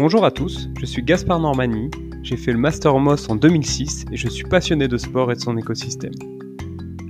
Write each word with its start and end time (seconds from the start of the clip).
Bonjour 0.00 0.24
à 0.24 0.30
tous, 0.30 0.70
je 0.80 0.86
suis 0.86 1.02
Gaspard 1.02 1.40
Normani, 1.40 1.90
j'ai 2.22 2.38
fait 2.38 2.52
le 2.52 2.58
Master 2.58 2.98
Moss 2.98 3.28
en 3.28 3.36
2006 3.36 4.06
et 4.10 4.16
je 4.16 4.28
suis 4.30 4.44
passionné 4.44 4.88
de 4.88 4.96
sport 4.96 5.30
et 5.30 5.34
de 5.34 5.40
son 5.40 5.58
écosystème. 5.58 6.14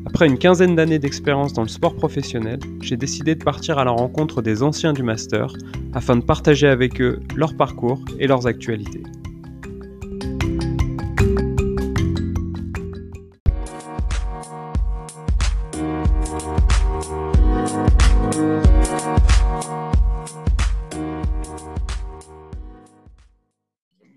Après 0.07 0.27
une 0.27 0.39
quinzaine 0.39 0.75
d'années 0.75 0.99
d'expérience 0.99 1.53
dans 1.53 1.63
le 1.63 1.69
sport 1.69 1.95
professionnel, 1.95 2.59
j'ai 2.81 2.97
décidé 2.97 3.37
de 3.37 3.45
partir 3.45 3.79
à 3.79 3.85
la 3.85 3.93
rencontre 3.93 4.43
des 4.43 4.65
anciens 4.65 4.93
du 4.93 5.05
Master 5.05 5.53
afin 5.93 6.17
de 6.17 6.25
partager 6.25 6.67
avec 6.67 7.01
eux 7.01 7.21
leur 7.37 7.57
parcours 7.57 8.05
et 8.19 8.27
leurs 8.27 8.49
actualités. 8.49 9.05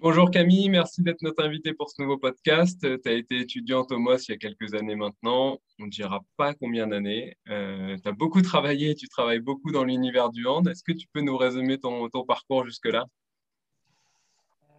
Bonjour 0.03 0.29
Camille, 0.31 0.67
merci 0.67 1.01
d'être 1.01 1.21
notre 1.21 1.45
invitée 1.45 1.73
pour 1.73 1.89
ce 1.89 2.01
nouveau 2.01 2.17
podcast. 2.17 2.77
Tu 2.81 3.09
as 3.09 3.13
été 3.13 3.39
étudiante 3.39 3.89
au 3.93 3.99
MOS 3.99 4.27
il 4.27 4.31
y 4.31 4.33
a 4.33 4.37
quelques 4.37 4.73
années 4.73 4.97
maintenant, 4.97 5.59
on 5.79 5.85
ne 5.85 5.89
dira 5.89 6.19
pas 6.35 6.53
combien 6.53 6.87
d'années. 6.87 7.37
Euh, 7.47 7.95
tu 8.03 8.09
as 8.09 8.11
beaucoup 8.11 8.41
travaillé, 8.41 8.95
tu 8.95 9.07
travailles 9.07 9.39
beaucoup 9.39 9.71
dans 9.71 9.85
l'univers 9.85 10.29
du 10.29 10.45
hand. 10.45 10.67
Est-ce 10.67 10.83
que 10.83 10.91
tu 10.91 11.07
peux 11.13 11.21
nous 11.21 11.37
résumer 11.37 11.79
ton, 11.79 12.09
parcours 12.27 12.65
jusque-là? 12.65 13.05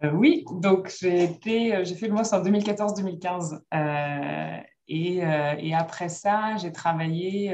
Euh, 0.03 0.11
Oui, 0.11 0.45
donc 0.61 0.93
j'ai 1.01 1.27
fait 1.41 2.07
le 2.07 2.13
MOS 2.13 2.31
en 2.31 2.43
2014-2015. 2.43 3.61
Euh, 3.73 4.61
et, 4.87 5.15
et, 5.15 5.73
après 5.73 6.09
ça, 6.09 6.55
j'ai 6.57 6.71
travaillé 6.71 7.51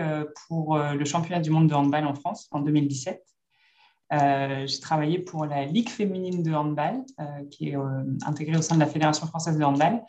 pour 0.49 0.77
le 0.77 1.05
championnat 1.05 1.39
du 1.39 1.51
monde 1.51 1.69
de 1.69 1.73
handball 1.73 2.05
en 2.05 2.15
France 2.15 2.49
en 2.51 2.59
2017. 2.59 3.30
Euh, 4.13 4.67
j'ai 4.67 4.79
travaillé 4.79 5.19
pour 5.19 5.45
la 5.45 5.65
Ligue 5.65 5.89
féminine 5.89 6.43
de 6.43 6.53
handball, 6.53 7.03
euh, 7.19 7.23
qui 7.49 7.69
est 7.69 7.77
euh, 7.77 8.03
intégrée 8.25 8.57
au 8.57 8.61
sein 8.61 8.75
de 8.75 8.81
la 8.81 8.85
Fédération 8.85 9.25
française 9.27 9.57
de 9.57 9.63
handball, 9.63 10.01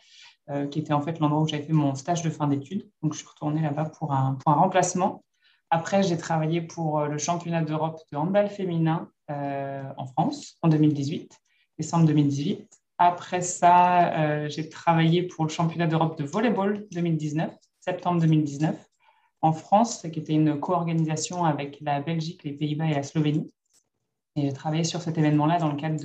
qui 0.71 0.79
était 0.79 0.91
en 0.91 0.99
fait 0.99 1.19
l'endroit 1.19 1.41
où 1.41 1.47
j'avais 1.47 1.63
fait 1.63 1.71
mon 1.71 1.95
stage 1.95 2.21
de 2.21 2.29
fin 2.29 2.49
d'études. 2.49 2.85
Donc, 3.01 3.13
je 3.13 3.19
suis 3.19 3.27
retournée 3.27 3.61
là-bas 3.61 3.85
pour 3.85 4.11
un, 4.11 4.33
pour 4.33 4.51
un 4.51 4.57
remplacement. 4.57 5.23
Après, 5.69 6.03
j'ai 6.03 6.17
travaillé 6.17 6.59
pour 6.59 6.99
le 7.05 7.17
championnat 7.17 7.61
d'Europe 7.61 8.01
de 8.11 8.17
handball 8.17 8.49
féminin 8.49 9.09
en 9.29 10.05
France 10.05 10.57
en 10.61 10.67
2018, 10.67 11.39
décembre 11.77 12.07
2018. 12.07 12.67
Après 12.97 13.39
ça, 13.39 14.49
j'ai 14.49 14.67
travaillé 14.67 15.23
pour 15.23 15.45
le 15.45 15.49
championnat 15.49 15.87
d'Europe 15.87 16.17
de 16.17 16.25
volleyball 16.25 16.87
2019, 16.91 17.55
septembre 17.79 18.19
2019, 18.19 18.75
en 19.39 19.53
France, 19.53 20.05
qui 20.11 20.19
était 20.19 20.33
une 20.33 20.59
co-organisation 20.59 21.45
avec 21.45 21.77
la 21.79 22.01
Belgique, 22.01 22.43
les 22.43 22.51
Pays-Bas 22.51 22.87
et 22.87 22.95
la 22.95 23.03
Slovénie. 23.03 23.49
Et 24.35 24.41
j'ai 24.41 24.53
travaillé 24.53 24.83
sur 24.83 25.01
cet 25.01 25.17
événement-là 25.17 25.59
dans 25.59 25.71
le 25.71 25.75
cadre 25.75 26.03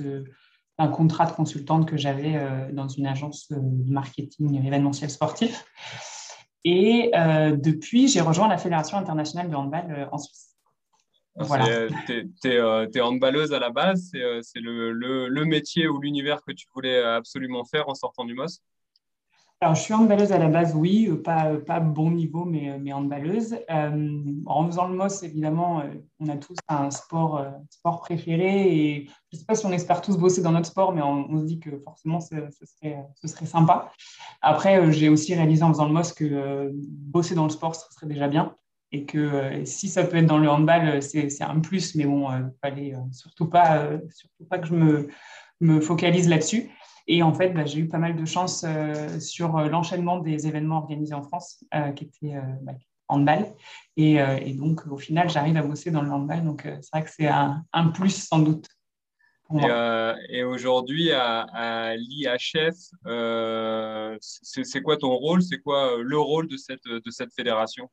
d'un 0.77 0.87
contrat 0.87 1.25
de 1.25 1.31
consultante 1.31 1.87
que 1.87 1.97
j'avais 1.97 2.35
euh, 2.35 2.71
dans 2.71 2.87
une 2.87 3.07
agence 3.07 3.51
de 3.51 3.57
marketing 3.91 4.63
événementiel 4.65 5.09
sportif. 5.09 5.65
Et 6.63 7.11
euh, 7.15 7.55
depuis, 7.55 8.07
j'ai 8.07 8.21
rejoint 8.21 8.47
la 8.47 8.57
Fédération 8.57 8.97
internationale 8.97 9.49
de 9.49 9.55
handball 9.55 9.91
euh, 9.91 10.05
en 10.11 10.17
Suisse. 10.17 10.55
Voilà. 11.35 11.87
Tu 12.07 12.29
es, 12.49 13.01
handballeuse 13.01 13.53
à 13.53 13.59
la 13.59 13.69
base, 13.69 14.11
c'est 14.11 14.59
le, 14.59 14.91
le, 14.91 15.45
métier 15.45 15.87
ou 15.87 16.01
l'univers 16.01 16.41
que 16.45 16.51
tu 16.51 16.67
voulais 16.73 17.01
absolument 17.01 17.63
faire 17.63 17.87
en 17.87 17.95
sortant 17.95 18.25
du 18.25 18.33
MOS 18.33 18.59
alors, 19.61 19.75
je 19.75 19.81
suis 19.81 19.93
handballeuse 19.93 20.31
à 20.31 20.37
la 20.37 20.47
base, 20.47 20.73
oui, 20.73 21.09
euh, 21.09 21.21
pas, 21.21 21.55
pas 21.57 21.81
bon 21.81 22.11
niveau, 22.11 22.45
mais, 22.45 22.69
euh, 22.69 22.77
mais 22.79 22.93
handballeuse. 22.93 23.57
Euh, 23.69 24.33
en 24.45 24.65
faisant 24.65 24.87
le 24.87 24.95
MOS, 24.95 25.21
évidemment, 25.23 25.83
on 26.21 26.29
a 26.29 26.37
tous 26.37 26.55
un 26.69 26.89
sport, 26.91 27.45
sport 27.69 27.99
préféré 27.99 28.73
et 28.73 29.05
je 29.05 29.35
ne 29.35 29.39
sais 29.39 29.45
pas 29.45 29.55
si 29.55 29.65
on 29.65 29.71
espère 29.73 30.01
tous 30.01 30.17
bosser 30.17 30.41
dans 30.41 30.53
notre 30.53 30.67
sport, 30.67 30.93
mais 30.93 31.01
on, 31.01 31.37
se 31.37 31.43
dit 31.43 31.59
que 31.59 31.77
forcément, 31.79 32.21
ce, 32.21 32.35
serait, 32.63 33.05
ce 33.15 33.27
serait, 33.27 33.45
sympa. 33.45 33.91
Après, 34.41 34.93
j'ai 34.93 35.09
aussi 35.09 35.35
réalisé 35.35 35.63
en 35.63 35.73
faisant 35.73 35.87
le 35.87 35.93
MOS 35.93 36.13
que 36.13 36.71
bosser 36.73 37.35
dans 37.35 37.43
le 37.43 37.49
sport, 37.49 37.75
ce 37.75 37.93
serait 37.93 38.07
déjà 38.07 38.29
bien 38.29 38.55
et 38.91 39.05
que 39.05 39.65
si 39.65 39.87
ça 39.87 40.03
peut 40.03 40.17
être 40.17 40.25
dans 40.25 40.39
le 40.39 40.49
handball, 40.49 41.03
c'est 41.03 41.41
un 41.41 41.59
plus, 41.59 41.95
mais 41.95 42.05
bon, 42.05 42.27
fallait 42.61 42.95
surtout 43.11 43.47
pas, 43.47 43.87
surtout 44.09 44.45
pas 44.49 44.57
que 44.57 44.67
je 44.67 44.73
me, 44.73 45.09
me 45.59 45.81
focalise 45.81 46.29
là-dessus. 46.29 46.71
Et 47.11 47.23
en 47.23 47.33
fait, 47.33 47.49
bah, 47.49 47.65
j'ai 47.65 47.79
eu 47.79 47.89
pas 47.89 47.97
mal 47.97 48.15
de 48.15 48.23
chance 48.23 48.63
euh, 48.63 49.19
sur 49.19 49.57
euh, 49.57 49.67
l'enchaînement 49.67 50.19
des 50.19 50.45
événements 50.45 50.77
organisés 50.77 51.15
en 51.15 51.23
France, 51.23 51.65
euh, 51.73 51.91
qui 51.91 52.03
étaient 52.05 52.35
bah, 52.61 52.73
handball. 53.07 53.47
Et, 53.97 54.17
et, 54.17 54.53
donc, 54.53 54.85
au 54.85 54.97
final, 54.97 55.27
j'arrive 55.29 55.57
à 55.57 55.63
bosser 55.63 55.89
dans 55.89 56.03
le 56.03 56.11
handball. 56.11 56.45
Donc, 56.45 56.61
c'est 56.63 56.89
vrai 56.93 57.03
que 57.03 57.09
c'est 57.09 57.27
un, 57.27 57.65
plus 57.93 58.27
sans 58.27 58.39
doute. 58.39 58.67
Et, 60.29 60.43
aujourd'hui, 60.43 61.11
à, 61.11 61.95
l'IHF, 61.97 62.75
c'est 64.21 64.81
quoi 64.83 64.95
ton 64.95 65.09
rôle? 65.15 65.41
C'est 65.41 65.57
quoi 65.57 65.97
le 65.99 66.19
rôle 66.19 66.47
de 66.47 66.57
cette, 66.57 66.85
de 66.85 67.11
cette 67.11 67.33
fédération? 67.33 67.89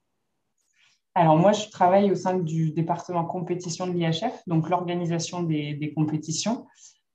Alors 1.14 1.38
moi, 1.38 1.52
je 1.52 1.70
travaille 1.70 2.10
au 2.10 2.14
sein 2.14 2.34
du 2.34 2.72
département 2.72 3.24
compétition 3.24 3.86
de 3.86 3.92
l'IHF, 3.92 4.42
donc 4.46 4.68
l'organisation 4.68 5.42
des, 5.42 5.72
des, 5.72 5.94
compétitions. 5.94 6.66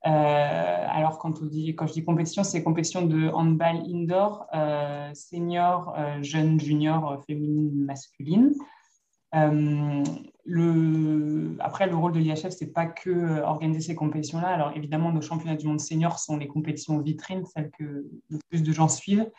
Euh, 0.08 0.86
alors, 0.90 1.20
quand, 1.20 1.38
je 1.40 1.46
dis 1.94 2.04
compétition, 2.04 2.44
c'est 2.44 2.64
compétition 2.64 3.04
de 3.04 3.30
handball 3.30 3.84
indoor, 3.88 4.48
euh, 4.54 5.14
senior, 5.14 5.94
euh, 5.98 6.22
jeune, 6.24 6.60
junior, 6.60 7.24
féminine, 7.28 7.86
masculine. 7.86 8.54
Après, 9.34 9.54
le 11.88 11.96
rôle 11.96 12.12
de 12.14 12.20
l'IHF, 12.20 12.50
ce 12.50 12.66
n'est 12.66 12.72
pas 12.72 12.88
que 12.88 13.42
organiser 13.42 13.80
ces 13.82 13.96
compétitions-là. 13.96 14.50
Alors, 14.50 14.74
évidemment, 14.76 15.12
nos 15.12 15.22
championnats 15.22 15.56
du 15.56 15.68
monde 15.68 15.80
senior 15.80 16.20
sont 16.20 16.38
les 16.38 16.48
compétitions 16.48 17.00
vitrines, 17.00 17.46
celles 17.46 17.72
que 17.72 18.06
le 18.30 18.40
plus 18.50 18.64
de 18.64 18.72
gens 18.72 18.90
suivent. 18.90 19.30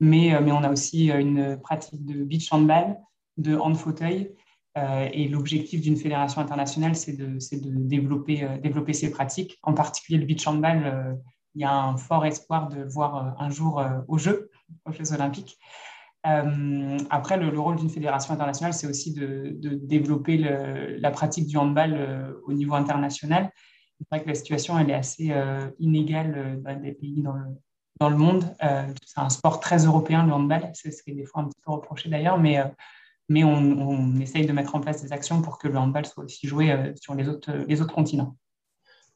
Mais, 0.00 0.36
on 0.36 0.64
a 0.64 0.70
aussi 0.70 1.10
une 1.10 1.58
pratique 1.60 2.04
de 2.04 2.24
beach 2.24 2.52
handball, 2.52 2.98
de 3.36 3.56
hand 3.56 3.76
fauteuil 3.76 4.32
euh, 4.32 4.34
et 5.12 5.28
l'objectif 5.28 5.80
d'une 5.80 5.96
fédération 5.96 6.40
internationale, 6.40 6.94
c'est 6.96 7.12
de, 7.16 7.38
développer, 7.62 8.44
euh, 8.44 8.58
développer 8.58 8.92
ces 8.92 9.10
pratiques. 9.10 9.58
En 9.62 9.72
particulier, 9.72 10.18
le 10.18 10.26
beach 10.26 10.46
handball, 10.46 10.82
euh, 10.84 11.14
il 11.54 11.62
y 11.62 11.64
a 11.64 11.72
un 11.72 11.96
fort 11.96 12.26
espoir 12.26 12.68
de 12.68 12.76
le 12.76 12.88
voir 12.88 13.34
un 13.40 13.50
jour 13.50 13.82
aux 14.06 14.18
Jeux, 14.18 14.50
aux 14.84 14.92
Jeux 14.92 15.12
olympiques. 15.12 15.58
après, 16.24 17.36
le, 17.38 17.58
rôle 17.58 17.76
d'une 17.76 17.90
fédération 17.90 18.34
internationale, 18.34 18.74
c'est 18.74 18.86
aussi 18.86 19.12
de, 19.14 19.58
développer 19.82 20.36
la 20.36 21.10
pratique 21.10 21.46
du 21.46 21.56
handball 21.56 22.36
au 22.46 22.52
niveau 22.52 22.74
international. 22.74 23.50
C'est 23.98 24.06
vrai 24.10 24.22
que 24.22 24.28
la 24.28 24.34
situation, 24.34 24.78
elle 24.78 24.90
est 24.90 24.94
assez 24.94 25.32
inégale 25.80 26.60
dans 26.62 26.80
des 26.80 26.92
pays 26.92 27.22
dans 27.22 27.32
le, 27.32 27.46
dans 27.98 28.10
le 28.10 28.16
monde. 28.16 28.44
c'est 29.04 29.20
un 29.20 29.30
sport 29.30 29.58
très 29.58 29.86
européen, 29.86 30.24
le 30.26 30.32
handball. 30.32 30.70
C'est 30.74 30.92
ce 30.92 31.02
qui 31.02 31.10
est 31.10 31.14
des 31.14 31.24
fois 31.24 31.42
un 31.42 31.46
petit 31.46 31.60
peu 31.64 31.72
reproché 31.72 32.08
d'ailleurs, 32.08 32.38
mais 32.38 32.62
mais 33.28 33.44
on, 33.44 34.16
essaye 34.20 34.46
de 34.46 34.52
mettre 34.52 34.74
en 34.74 34.80
place 34.80 35.02
des 35.02 35.12
actions 35.12 35.42
pour 35.42 35.58
que 35.58 35.68
le 35.68 35.76
handball 35.76 36.06
soit 36.06 36.24
aussi 36.24 36.46
joué 36.46 36.72
euh, 36.72 36.92
sur 37.00 37.14
les 37.14 37.28
autres, 37.28 37.52
les 37.66 37.80
autres 37.82 37.94
continents. 37.94 38.36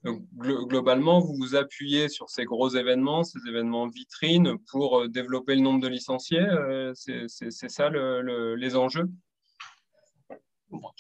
Donc, 0.05 0.23
globalement, 0.37 1.21
vous 1.21 1.35
vous 1.35 1.55
appuyez 1.55 2.09
sur 2.09 2.29
ces 2.29 2.45
gros 2.45 2.69
événements, 2.69 3.23
ces 3.23 3.39
événements 3.49 3.87
vitrines, 3.87 4.57
pour 4.71 5.01
euh, 5.01 5.09
développer 5.09 5.55
le 5.55 5.61
nombre 5.61 5.81
de 5.81 5.89
licenciés. 5.89 6.41
Euh, 6.41 6.93
c'est 6.95 7.29
ça 7.69 7.89
les 7.91 8.77
enjeux? 8.77 9.09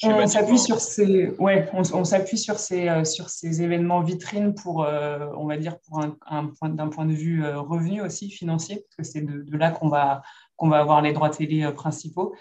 On 0.04 0.26
s'appuie 0.26 0.58
sur 0.58 0.80
ces, 0.80 1.30
ouais, 1.38 1.68
on, 1.72 2.04
s'appuie 2.04 2.36
sur 2.36 2.58
ces, 2.58 3.04
sur 3.06 3.30
ces 3.30 3.62
événements 3.62 4.02
vitrines 4.02 4.54
pour, 4.54 4.80
on 4.80 5.46
va 5.46 5.56
dire, 5.56 5.78
pour 5.80 6.02
un, 6.02 6.46
point, 6.58 6.68
d'un 6.68 6.88
point 6.88 7.06
de 7.06 7.14
vue 7.14 7.42
revenu 7.42 8.02
aussi 8.02 8.30
financier, 8.30 8.84
parce 8.84 8.96
que 8.96 9.02
c'est 9.02 9.22
de, 9.22 9.40
de, 9.40 9.56
là 9.56 9.70
qu'on 9.70 9.88
va, 9.88 10.20
qu'on 10.56 10.68
va 10.68 10.78
avoir 10.78 11.00
les 11.00 11.14
droits 11.14 11.30
télé 11.30 11.72
principaux. 11.72 12.34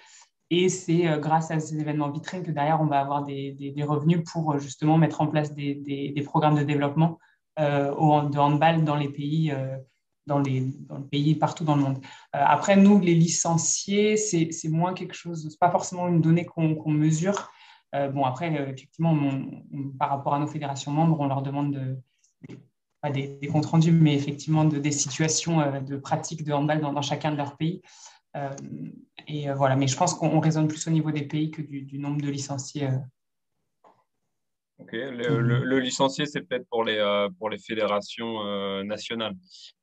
Et 0.53 0.67
c'est 0.67 1.07
euh, 1.07 1.17
grâce 1.17 1.50
à 1.50 1.59
ces 1.62 1.79
événements 1.79 2.12
vitrines 2.12 2.44
que 2.44 2.51
derrière, 2.51 2.81
on 2.81 2.85
va 2.85 2.99
avoir 2.99 3.23
des, 3.23 3.73
revenus 3.87 4.22
pour 4.29 4.52
euh, 4.52 4.59
justement 4.59 4.97
mettre 4.97 5.22
en 5.22 5.28
place 5.28 5.55
des, 5.55 6.23
programmes 6.26 6.58
de 6.58 6.64
développement 6.64 7.17
euh, 7.59 7.90
de 8.29 8.37
handball 8.37 8.84
dans 8.84 8.97
les 8.97 9.08
pays, 9.08 9.53
dans, 10.28 10.40
les, 10.40 10.67
pays 11.09 11.35
partout 11.35 11.64
dans 11.64 11.78
le 11.78 11.81
monde. 11.84 11.99
après, 12.34 12.76
nous, 12.76 12.99
les 12.99 13.16
licenciés, 13.16 14.17
c'est 14.17 14.70
moins 14.70 14.93
quelque 14.93 15.14
chose, 15.14 15.47
c'est 15.49 15.59
pas 15.59 15.72
forcément 15.72 16.08
une 16.09 16.22
donnée 16.22 16.46
qu'on 16.46 16.91
mesure. 16.91 17.49
bon, 17.93 18.26
après, 18.26 18.53
effectivement, 18.70 19.17
par 19.99 20.09
rapport 20.09 20.34
à 20.34 20.40
nos 20.40 20.47
fédérations 20.47 20.91
membres, 20.91 21.20
on 21.20 21.28
leur 21.28 21.41
demande 21.41 21.73
de, 21.73 21.97
pas 23.02 23.09
des, 23.09 23.40
comptes 23.52 23.66
rendus, 23.66 23.91
mais 23.91 24.16
effectivement 24.16 24.66
de, 24.66 24.79
des 24.79 24.91
situations 24.91 25.81
de 25.81 25.97
pratique 25.97 26.43
de 26.43 26.53
handball 26.53 26.81
dans 26.81 27.02
chacun 27.02 27.31
de 27.31 27.37
leurs 27.37 27.58
pays. 27.58 27.81
Euh, 28.35 28.49
et 29.28 29.49
euh, 29.49 29.55
voilà, 29.55 29.75
mais 29.75 29.87
je 29.87 29.97
pense 29.97 30.13
qu'on 30.13 30.39
raisonne 30.39 30.67
plus 30.67 30.87
au 30.87 30.91
niveau 30.91 31.11
des 31.11 31.23
pays 31.23 31.51
que 31.51 31.61
du, 31.61 31.97
nombre 31.97 32.22
de 32.22 32.29
licenciés. 32.29 32.87
Euh. 32.87 32.97
Ok, 34.79 34.93
le, 34.93 35.79
licencié, 35.79 36.25
c'est 36.25 36.41
peut-être 36.41 36.67
pour 36.69 36.83
les, 36.83 37.28
pour 37.37 37.49
les 37.51 37.59
fédérations 37.59 38.83
nationales, 38.83 39.35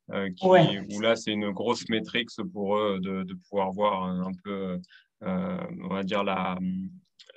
où 0.09 0.99
là, 0.99 1.15
c'est 1.15 1.31
une 1.31 1.51
grosse 1.51 1.87
métrique 1.87 2.27
pour 2.51 2.77
eux 2.77 2.99
de, 2.99 3.23
de 3.23 3.33
pouvoir 3.47 3.71
voir 3.71 4.03
un 4.03 4.31
peu, 4.43 4.77
on 5.21 5.87
va 5.87 6.03
dire, 6.03 6.25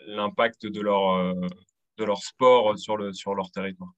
l'impact 0.08 0.66
de 0.66 0.80
leur, 0.80 1.36
de 1.98 2.04
leur 2.04 2.18
sport 2.18 2.76
sur, 2.76 2.96
le, 2.96 3.12
sur 3.12 3.32
leur 3.36 3.52
territoire. 3.52 3.92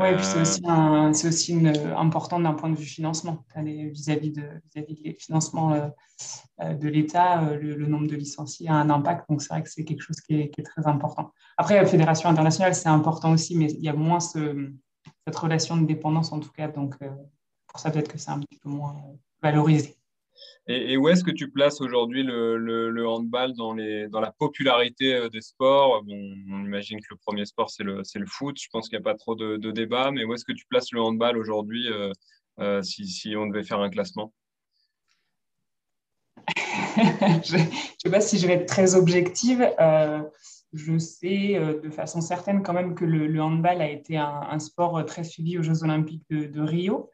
Oui, 0.00 0.08
c'est 0.22 0.40
aussi, 0.40 1.26
aussi 1.26 1.52
une, 1.52 1.76
important 1.94 2.40
d'un 2.40 2.54
point 2.54 2.70
de 2.70 2.74
vue 2.74 2.86
financement. 2.86 3.44
Vis-à-vis 3.54 4.32
de, 4.32 4.48
vis 4.74 5.14
financements 5.18 5.92
de 6.58 6.88
l'État, 6.88 7.52
le, 7.52 7.86
nombre 7.86 8.06
de 8.06 8.16
licenciés 8.16 8.70
a 8.70 8.76
un 8.76 8.88
impact. 8.88 9.28
Donc, 9.28 9.42
c'est 9.42 9.52
vrai 9.52 9.62
que 9.62 9.68
c'est 9.68 9.84
quelque 9.84 10.00
chose 10.00 10.20
qui 10.22 10.40
est, 10.40 10.64
très 10.64 10.86
important. 10.86 11.32
Après, 11.58 11.74
la 11.74 11.84
fédération 11.84 12.30
internationale, 12.30 12.74
c'est 12.74 12.88
important 12.88 13.32
aussi, 13.32 13.54
mais 13.58 13.70
il 13.72 13.84
y 13.84 13.90
a 13.90 13.92
moins 13.92 14.20
ce, 14.20 14.72
cette 15.26 15.36
relation 15.36 15.76
de 15.76 15.86
dépendance, 15.86 16.32
en 16.32 16.40
tout 16.40 16.50
cas. 16.50 16.68
Donc, 16.68 16.96
pour 17.66 17.78
ça, 17.78 17.90
peut-être 17.90 18.10
que 18.10 18.16
c'est 18.16 18.30
un 18.30 18.40
petit 18.40 18.58
peu 18.58 18.70
moins 18.70 18.96
valorisé. 19.42 19.99
Et, 20.66 20.96
où 20.96 21.08
est-ce 21.08 21.24
que 21.24 21.30
tu 21.30 21.50
places 21.50 21.80
aujourd'hui 21.80 22.22
le, 22.22 23.04
handball 23.08 23.54
dans, 23.54 23.74
la 23.74 24.32
popularité 24.38 25.14
euh, 25.14 25.28
des 25.28 25.40
sports? 25.40 26.04
On 26.06 26.64
imagine 26.64 27.00
que 27.00 27.06
le 27.10 27.16
premier 27.16 27.44
sport, 27.44 27.70
c'est 27.70 27.82
le, 27.82 28.04
foot. 28.26 28.56
Je 28.60 28.68
pense 28.70 28.88
qu'il 28.88 28.96
n'y 28.98 29.02
a 29.02 29.04
pas 29.04 29.16
trop 29.16 29.34
de, 29.34 29.56
de 29.56 29.70
débat. 29.72 30.10
Mais 30.12 30.24
où 30.24 30.34
est-ce 30.34 30.44
que 30.44 30.52
tu 30.52 30.66
places 30.66 30.92
le 30.92 31.00
handball 31.00 31.36
aujourd'hui 31.38 31.88
euh, 31.88 32.12
euh, 32.60 32.82
si, 32.82 33.34
on 33.36 33.46
devait 33.46 33.64
faire 33.64 33.80
un 33.80 33.90
classement? 33.90 34.32
Je 36.96 37.56
ne 37.56 37.64
sais 37.98 38.10
pas 38.10 38.20
si 38.20 38.38
je 38.38 38.46
vais 38.46 38.54
être 38.54 38.66
très 38.66 38.94
objective. 38.94 39.68
je 40.72 40.98
sais 40.98 41.54
de 41.82 41.90
façon 41.90 42.20
certaine 42.20 42.62
quand 42.62 42.72
même 42.72 42.94
que 42.94 43.04
le, 43.04 43.40
handball 43.40 43.80
a 43.80 43.88
été 43.88 44.16
un, 44.16 44.58
sport 44.58 45.04
très 45.06 45.24
suivi 45.24 45.58
aux 45.58 45.62
Jeux 45.62 45.82
olympiques 45.82 46.24
de 46.28 46.60
Rio. 46.60 47.10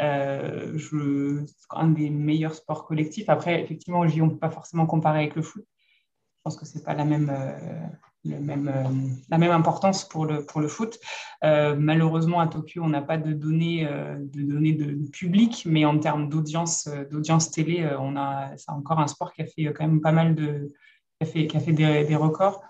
Euh, 0.00 0.72
je, 0.76 1.44
un 1.70 1.88
des 1.88 2.10
meilleurs 2.10 2.54
sports 2.54 2.86
collectifs. 2.86 3.28
Après, 3.28 3.62
effectivement, 3.62 4.00
on 4.00 4.04
ne 4.04 4.30
peut 4.30 4.38
pas 4.38 4.50
forcément 4.50 4.86
comparer 4.86 5.18
avec 5.18 5.34
le 5.34 5.42
foot. 5.42 5.64
Je 5.66 6.40
pense 6.44 6.56
que 6.56 6.66
ce 6.66 6.78
n'est 6.78 6.84
pas 6.84 6.94
la 6.94 7.04
même, 7.04 7.30
euh, 7.30 8.30
euh, 8.30 8.84
la 9.28 9.38
même 9.38 9.50
importance 9.50 10.08
pour 10.08 10.24
le, 10.24 10.44
pour 10.46 10.60
le 10.60 10.68
foot. 10.68 10.98
malheureusement, 11.42 12.40
à 12.40 12.46
Tokyo, 12.46 12.82
on 12.82 12.88
n'a 12.88 13.02
pas 13.02 13.18
de 13.18 13.32
données, 13.32 13.84
de, 13.84 14.42
données 14.42 14.72
de, 14.72 15.08
public, 15.10 15.64
mais 15.66 15.84
en 15.84 15.98
termes 15.98 16.28
d'audience, 16.28 16.88
télé, 17.52 17.88
on 17.98 18.14
c'est 18.56 18.70
encore 18.70 19.00
un 19.00 19.08
sport 19.08 19.32
qui 19.32 19.42
a 19.42 19.46
fait 19.46 19.64
quand 19.74 19.86
même 19.86 20.00
pas 20.00 20.12
mal 20.12 20.34
de. 20.34 20.72
qui 21.20 21.28
a 21.28 21.32
fait, 21.32 21.46
qui 21.48 21.56
a 21.56 21.60
fait 21.60 21.72
des, 21.72 22.04
des 22.04 22.16
records 22.16 22.62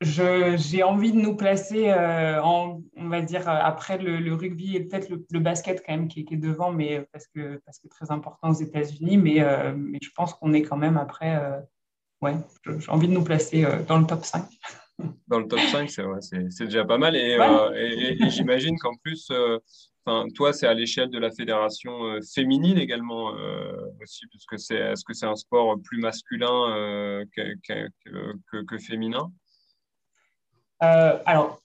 j'ai 0.00 0.82
envie 0.82 1.12
de 1.12 1.18
nous 1.18 1.36
placer 1.36 1.90
euh, 1.90 2.42
en, 2.42 2.82
on 2.96 3.08
va 3.08 3.20
dire, 3.20 3.48
euh, 3.48 3.58
après 3.62 3.98
le, 3.98 4.34
rugby 4.34 4.76
et 4.76 4.84
peut-être 4.84 5.10
le, 5.10 5.40
basket 5.40 5.82
quand 5.84 5.92
même 5.92 6.08
qui, 6.08 6.20
est 6.20 6.36
devant, 6.36 6.72
mais 6.72 6.98
euh, 6.98 7.04
parce 7.12 7.26
que, 7.26 7.60
parce 7.66 7.78
que 7.78 7.88
très 7.88 8.10
important 8.10 8.50
aux 8.50 8.54
États-Unis. 8.54 9.18
Mais, 9.18 9.44
mais 9.76 9.98
je 10.02 10.10
pense 10.14 10.34
qu'on 10.34 10.52
est 10.52 10.62
quand 10.62 10.78
même 10.78 10.96
après, 10.96 11.38
ouais, 12.22 12.34
j'ai 12.64 12.90
envie 12.90 13.08
de 13.08 13.12
nous 13.12 13.24
placer 13.24 13.66
dans 13.86 13.98
le 13.98 14.06
top 14.06 14.24
5. 14.24 14.44
Dans 15.28 15.38
le 15.38 15.48
top 15.48 15.60
5, 15.60 15.88
c'est 16.20 16.64
déjà 16.64 16.84
pas 16.84 16.98
mal. 16.98 17.16
Et, 17.16 17.38
et, 17.74 18.28
j'imagine 18.28 18.78
qu'en 18.78 18.94
plus, 19.02 19.32
toi, 20.34 20.52
c'est 20.52 20.66
à 20.66 20.74
l'échelle 20.74 21.08
de 21.08 21.18
la 21.18 21.30
fédération 21.30 22.18
féminine 22.34 22.76
également 22.76 23.32
aussi, 24.02 24.26
puisque 24.26 24.58
c'est 24.58 24.76
est-ce 24.76 25.02
que 25.02 25.14
c'est 25.14 25.24
un 25.24 25.36
sport 25.36 25.76
plus 25.82 26.00
masculin 26.00 27.24
que, 27.34 28.62
que 28.66 28.78
féminin? 28.78 29.32
Alors, 30.80 31.60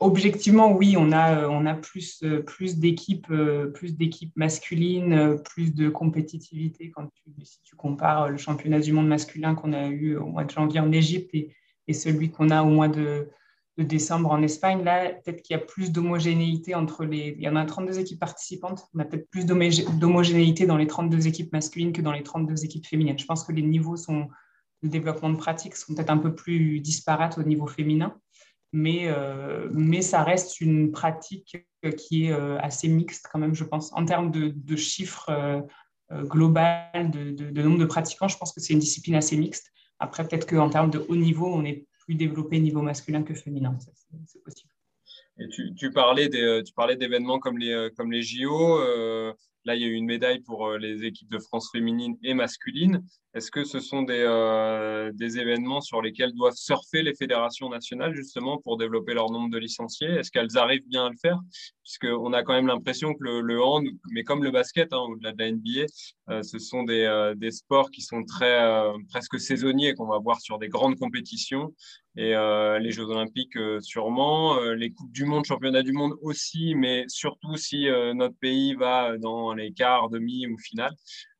objectivement, 0.00 0.72
oui, 0.72 0.96
on 0.98 1.12
a, 1.12 1.38
euh, 1.38 1.48
on 1.48 1.66
a 1.66 1.74
plus, 1.74 2.22
euh, 2.22 2.44
d'équipes 2.76 3.32
plus 3.74 3.96
d'équipes 3.96 4.36
masculines, 4.36 5.38
plus 5.44 5.74
de 5.74 5.88
compétitivité 5.88 6.90
quand 6.90 7.06
tu, 7.14 7.32
si 7.44 7.60
tu 7.62 7.76
compares 7.76 8.28
le 8.28 8.36
championnat 8.36 8.80
du 8.80 8.92
monde 8.92 9.08
masculin 9.08 9.54
qu'on 9.54 9.72
a 9.72 9.86
eu 9.86 10.16
au 10.16 10.26
mois 10.26 10.44
de 10.44 10.50
janvier 10.50 10.80
en 10.80 10.92
Égypte 10.92 11.34
et, 11.34 11.54
celui 11.92 12.30
qu'on 12.30 12.50
a 12.50 12.62
au 12.62 12.70
mois 12.70 12.88
de, 12.88 13.28
de, 13.76 13.84
décembre 13.84 14.30
en 14.30 14.42
Espagne. 14.42 14.82
Là, 14.84 15.10
peut-être 15.10 15.42
qu'il 15.42 15.54
y 15.54 15.60
a 15.60 15.62
plus 15.62 15.92
d'homogénéité 15.92 16.74
entre 16.74 17.04
les. 17.04 17.34
Il 17.36 17.42
y 17.42 17.48
en 17.48 17.56
a 17.56 17.64
32 17.64 17.98
équipes 17.98 18.20
participantes. 18.20 18.88
On 18.94 19.00
a 19.00 19.04
peut-être 19.04 19.28
plus 19.28 19.44
d'homogénéité 19.44 20.66
dans 20.66 20.78
les 20.78 20.86
32 20.86 21.26
équipes 21.26 21.52
masculines 21.52 21.92
que 21.92 22.00
dans 22.00 22.12
les 22.12 22.22
32 22.22 22.64
équipes 22.64 22.86
féminines. 22.86 23.18
Je 23.18 23.26
pense 23.26 23.44
que 23.44 23.52
les 23.52 23.62
niveaux 23.62 23.96
sont, 23.96 24.28
de 24.84 24.88
développement 24.88 25.30
de 25.30 25.36
pratique 25.36 25.74
sont 25.74 25.94
peut-être 25.94 26.10
un 26.10 26.18
peu 26.18 26.34
plus 26.34 26.80
disparates 26.80 27.38
au 27.38 27.42
niveau 27.42 27.66
féminin 27.66 28.14
mais, 28.74 29.04
euh, 29.04 29.68
mais 29.72 30.02
ça 30.02 30.24
reste 30.24 30.60
une 30.60 30.90
pratique 30.90 31.56
qui 31.96 32.26
est 32.26 32.32
euh, 32.32 32.58
assez 32.58 32.88
mixte 32.88 33.28
quand 33.30 33.38
même, 33.38 33.54
je 33.54 33.62
pense. 33.62 33.92
En 33.92 34.04
termes 34.04 34.32
de, 34.32 34.76
chiffres 34.76 35.30
euh, 35.30 36.22
global, 36.24 36.90
de, 37.12 37.62
nombre 37.62 37.78
de 37.78 37.84
pratiquants, 37.84 38.26
je 38.26 38.36
pense 38.36 38.52
que 38.52 38.60
c'est 38.60 38.72
une 38.72 38.80
discipline 38.80 39.14
assez 39.14 39.36
mixte. 39.36 39.70
Après, 40.00 40.26
peut-être 40.26 40.44
qu'en 40.44 40.68
termes 40.70 40.90
de 40.90 40.98
haut 41.08 41.14
niveau, 41.14 41.46
on 41.46 41.64
est 41.64 41.86
plus 42.00 42.16
développé 42.16 42.58
niveau 42.58 42.82
masculin 42.82 43.22
que 43.22 43.32
féminin, 43.32 43.78
c'est 44.26 44.42
possible. 44.42 44.72
Et 45.38 45.48
tu, 45.48 45.72
tu 45.76 45.92
parlais 45.92 46.28
d'événements 46.28 47.38
comme 47.38 47.58
les, 47.58 47.90
comme 47.96 48.10
les 48.10 48.22
JO. 48.22 48.80
Là, 49.66 49.74
il 49.74 49.80
y 49.80 49.84
a 49.84 49.88
eu 49.88 49.94
une 49.94 50.04
médaille 50.04 50.40
pour 50.40 50.66
euh, 50.66 50.78
les 50.78 51.04
équipes 51.04 51.30
de 51.30 51.38
France 51.38 51.70
féminines 51.72 52.16
et 52.22 52.34
masculines. 52.34 53.02
Est-ce 53.32 53.50
que 53.50 53.64
ce 53.64 53.80
sont 53.80 54.02
des, 54.02 54.22
euh, 54.24 55.10
des, 55.14 55.38
événements 55.38 55.80
sur 55.80 56.02
lesquels 56.02 56.32
doivent 56.34 56.54
surfer 56.54 57.02
les 57.02 57.14
fédérations 57.14 57.70
nationales 57.70 58.14
justement 58.14 58.58
pour 58.58 58.76
développer 58.76 59.14
leur 59.14 59.30
nombre 59.30 59.50
de 59.50 59.58
licenciés? 59.58 60.08
Est-ce 60.08 60.30
qu'elles 60.30 60.58
arrivent 60.58 60.86
bien 60.86 61.06
à 61.06 61.08
le 61.08 61.16
faire? 61.16 61.40
Puisqu'on 61.82 62.32
a 62.34 62.42
quand 62.42 62.52
même 62.52 62.66
l'impression 62.66 63.14
que 63.14 63.24
le, 63.24 63.62
hand, 63.62 63.86
mais 64.10 64.22
comme 64.22 64.44
le 64.44 64.50
basket, 64.50 64.92
hein, 64.92 64.98
au-delà 65.08 65.32
de 65.32 65.38
la 65.38 65.50
NBA, 65.50 65.86
euh, 66.30 66.42
ce 66.42 66.58
sont 66.58 66.82
des, 66.84 67.32
des, 67.36 67.50
sports 67.50 67.90
qui 67.90 68.02
sont 68.02 68.22
très 68.22 68.60
presque 69.08 69.40
saisonniers 69.40 69.94
qu'on 69.94 70.06
va 70.06 70.18
voir 70.18 70.40
sur 70.40 70.58
des 70.58 70.68
grandes 70.68 70.96
compétitions. 70.98 71.74
Et 72.16 72.30
les 72.30 72.90
Jeux 72.92 73.06
Olympiques 73.06 73.58
sûrement, 73.80 74.60
les 74.60 74.90
Coupes 74.92 75.10
du 75.10 75.24
Monde, 75.24 75.44
Championnats 75.44 75.82
du 75.82 75.92
Monde 75.92 76.14
aussi, 76.22 76.76
mais 76.76 77.04
surtout 77.08 77.56
si 77.56 77.86
notre 78.14 78.36
pays 78.36 78.74
va 78.74 79.18
dans 79.18 79.53
les 79.54 79.72
quarts, 79.72 80.08
demi 80.10 80.46
ou 80.46 80.58
finale. 80.58 80.94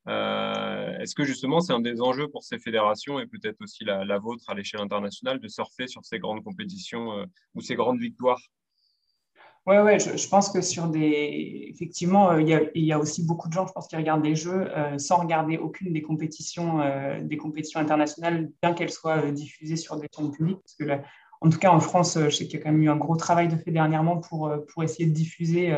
Euh, 0.07 0.99
est-ce 0.99 1.15
que 1.15 1.25
justement 1.25 1.61
c'est 1.61 1.73
un 1.73 1.81
des 1.81 2.01
enjeux 2.03 2.29
pour 2.29 2.43
ces 2.43 2.59
fédérations 2.59 3.19
et 3.21 3.27
peut-être 3.27 3.57
aussi 3.63 3.85
la, 3.85 4.19
vôtre 4.19 4.45
à 4.51 4.55
l'échelle 4.55 4.83
internationale 4.83 5.41
de 5.41 5.49
surfer 5.49 5.87
sur 5.87 6.05
ces 6.05 6.19
grandes 6.19 6.45
compétitions 6.45 7.13
euh, 7.13 7.25
ou 7.55 7.63
ces 7.63 7.75
grandes 7.75 8.01
victoires? 8.01 8.41
Oui, 9.67 9.79
ouais, 9.79 9.99
je, 9.99 10.29
pense 10.29 10.51
que 10.51 10.61
sur 10.61 10.89
des. 10.89 11.69
Effectivement, 11.71 12.33
euh, 12.33 12.43
il 12.43 12.85
y, 12.85 12.93
a, 12.93 12.99
aussi 12.99 13.25
beaucoup 13.25 13.49
de 13.49 13.55
gens, 13.55 13.67
je 13.67 13.73
pense, 13.73 13.89
qui 13.89 13.97
regardent 13.97 14.23
des 14.23 14.37
jeux 14.37 14.69
sans 14.99 15.17
regarder 15.17 15.57
aucune 15.57 15.91
des 15.91 16.03
compétitions, 16.03 16.81
des 17.23 17.39
compétitions 17.39 17.81
internationales, 17.81 18.51
bien 18.61 18.75
qu'elles 18.75 18.93
soient 18.93 19.31
diffusées 19.31 19.77
sur 19.77 19.97
des 19.97 20.07
chaînes 20.15 20.33
publiques. 20.33 20.59
En 21.41 21.49
tout 21.49 21.59
cas, 21.59 21.71
en 21.71 21.81
France, 21.81 22.19
je 22.23 22.29
sais 22.29 22.47
qu'il 22.47 22.59
y 22.59 22.61
a 22.61 22.63
quand 22.63 22.73
même 22.73 22.83
eu 22.83 22.91
un 22.91 22.97
gros 22.97 23.17
travail 23.17 23.49
de 23.49 23.57
fait 23.57 23.71
dernièrement 23.71 24.19
pour, 24.19 24.53
pour 24.69 24.85
essayer 24.85 25.07
de 25.07 25.15
diffuser 25.15 25.75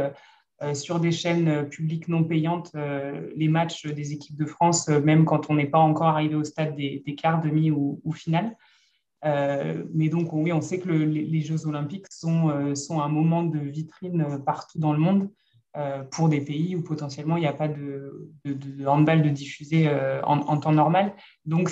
sur 0.75 1.01
des 1.01 1.13
chaînes 1.13 1.49
euh, 1.49 1.63
publiques 1.65 2.09
non 2.09 2.25
payantes 2.25 2.73
euh, 2.75 3.31
les 3.37 3.49
matchs 3.49 3.87
des 3.87 4.13
équipes 4.13 4.37
de 4.37 4.47
France, 4.47 4.89
même 4.89 5.25
quand 5.25 5.51
on 5.51 5.55
n'est 5.55 5.67
pas 5.67 5.79
encore 5.79 6.07
arrivé 6.07 6.35
au 6.35 6.45
stade 6.45 6.75
des, 6.77 7.03
quarts, 7.17 7.43
demi 7.43 7.71
ou, 7.71 8.01
ou 8.05 8.13
finale. 8.13 8.57
mais 9.23 10.09
donc, 10.09 10.33
oui, 10.33 10.53
on 10.53 10.61
sait 10.61 10.79
que 10.79 10.89
les, 10.89 11.41
Jeux 11.41 11.67
olympiques 11.67 12.07
sont, 12.11 12.49
un 12.49 13.09
moment 13.09 13.43
de 13.43 13.59
vitrine 13.59 14.41
partout 14.45 14.79
dans 14.79 14.93
le 14.93 14.99
monde 14.99 15.29
pour 16.11 16.29
des 16.29 16.41
pays 16.41 16.75
où 16.75 16.83
potentiellement 16.83 17.37
il 17.37 17.41
n'y 17.41 17.47
a 17.47 17.53
pas 17.53 17.69
de, 17.69 18.31
handball 18.87 19.23
de 19.23 19.29
diffusé 19.29 19.91
en, 20.25 20.39
en, 20.39 20.57
temps 20.59 20.73
normal. 20.73 21.15
Donc, 21.45 21.71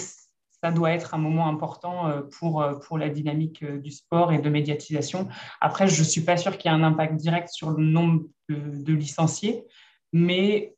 ça 0.65 0.71
doit 0.71 0.93
être 0.93 1.13
un 1.13 1.19
moment 1.19 1.47
important 1.47 2.09
euh, 2.09 2.23
pour, 2.39 2.63
euh, 2.63 2.73
pour 2.73 2.97
la 2.97 3.11
dynamique 3.11 3.63
euh, 3.63 3.77
du 3.77 3.91
sport 3.91 4.33
et 4.33 4.39
de 4.39 4.49
médiatisation. 4.49 5.29
Après, 5.61 5.89
je 5.89 5.99
ne 5.99 6.07
suis 6.07 6.23
pas 6.23 6.39
sûre 6.39 6.57
qu'il 6.57 6.71
y 6.71 6.75
ait 6.75 6.79
un 6.79 6.83
impact 6.83 7.17
direct 7.17 7.51
sur 7.51 7.69
le 7.71 7.85
nombre 7.85 8.23
de, 8.49 8.95
licenciés, 8.95 9.67
mais 10.15 10.75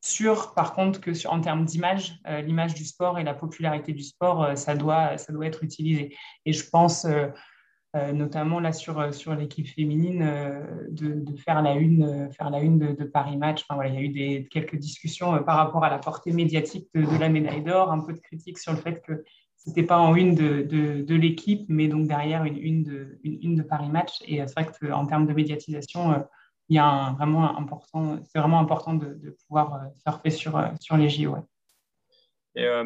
sûr, 0.00 0.54
par 0.54 0.74
contre, 0.74 1.00
que 1.00 1.14
sur, 1.14 1.32
en 1.32 1.40
termes 1.40 1.64
d'image, 1.64 2.20
l'image 2.44 2.74
du 2.74 2.84
sport 2.84 3.20
et 3.20 3.22
la 3.22 3.34
popularité 3.34 3.92
du 3.92 4.02
sport, 4.02 4.56
ça, 4.56 4.74
doit, 4.74 5.18
ça 5.18 5.32
doit 5.32 5.46
être 5.46 5.62
utilisé. 5.62 6.16
Et 6.46 6.52
je 6.52 6.68
pense 6.68 7.06
notamment 7.94 8.60
là 8.60 8.72
sur, 8.72 9.00
euh, 9.00 9.34
l'équipe 9.34 9.66
féminine, 9.66 10.22
euh, 10.22 10.86
de, 10.90 11.36
faire 11.36 11.62
la 11.62 11.74
une, 11.74 12.30
faire 12.32 12.50
la 12.50 12.60
une 12.60 12.78
de, 12.78 13.04
Paris 13.04 13.36
Match. 13.36 13.64
Il 13.84 13.94
y 13.94 13.96
a 13.96 14.00
eu 14.00 14.08
des, 14.08 14.48
quelques 14.50 14.76
discussions 14.76 15.42
par 15.42 15.56
rapport 15.56 15.84
à 15.84 15.90
la 15.90 15.98
portée 15.98 16.32
médiatique 16.32 16.88
de, 16.94 17.18
la 17.18 17.28
médaille 17.28 17.62
d'or, 17.62 17.90
un 17.90 18.00
peu 18.00 18.12
de 18.12 18.20
critique 18.20 18.58
sur 18.58 18.72
le 18.72 18.78
fait 18.78 19.02
que 19.02 19.24
ce 19.56 19.68
n'était 19.68 19.82
pas 19.82 19.98
en 19.98 20.14
une 20.14 20.34
de, 20.34 21.14
l'équipe, 21.14 21.66
mais 21.68 21.88
donc 21.88 22.06
derrière 22.06 22.44
une 22.44 22.56
une 22.56 22.82
de, 22.82 23.18
une, 23.24 23.56
de 23.56 23.62
Paris 23.62 23.90
Match. 23.90 24.18
Et 24.24 24.38
c'est 24.46 24.54
vrai 24.54 24.70
qu'en 24.80 25.06
termes 25.06 25.26
de 25.26 25.34
médiatisation, 25.34 26.24
il 26.68 26.76
y 26.76 26.78
a 26.78 27.12
vraiment 27.18 27.58
important, 27.58 28.18
c'est 28.24 28.38
vraiment 28.38 28.60
important 28.60 28.94
de, 28.94 29.36
pouvoir 29.46 29.82
surfer 30.06 30.30
sur, 30.30 30.62
sur 30.80 30.96
les 30.96 31.08
JO. 31.08 31.36
Et 32.56 32.64
euh, 32.64 32.84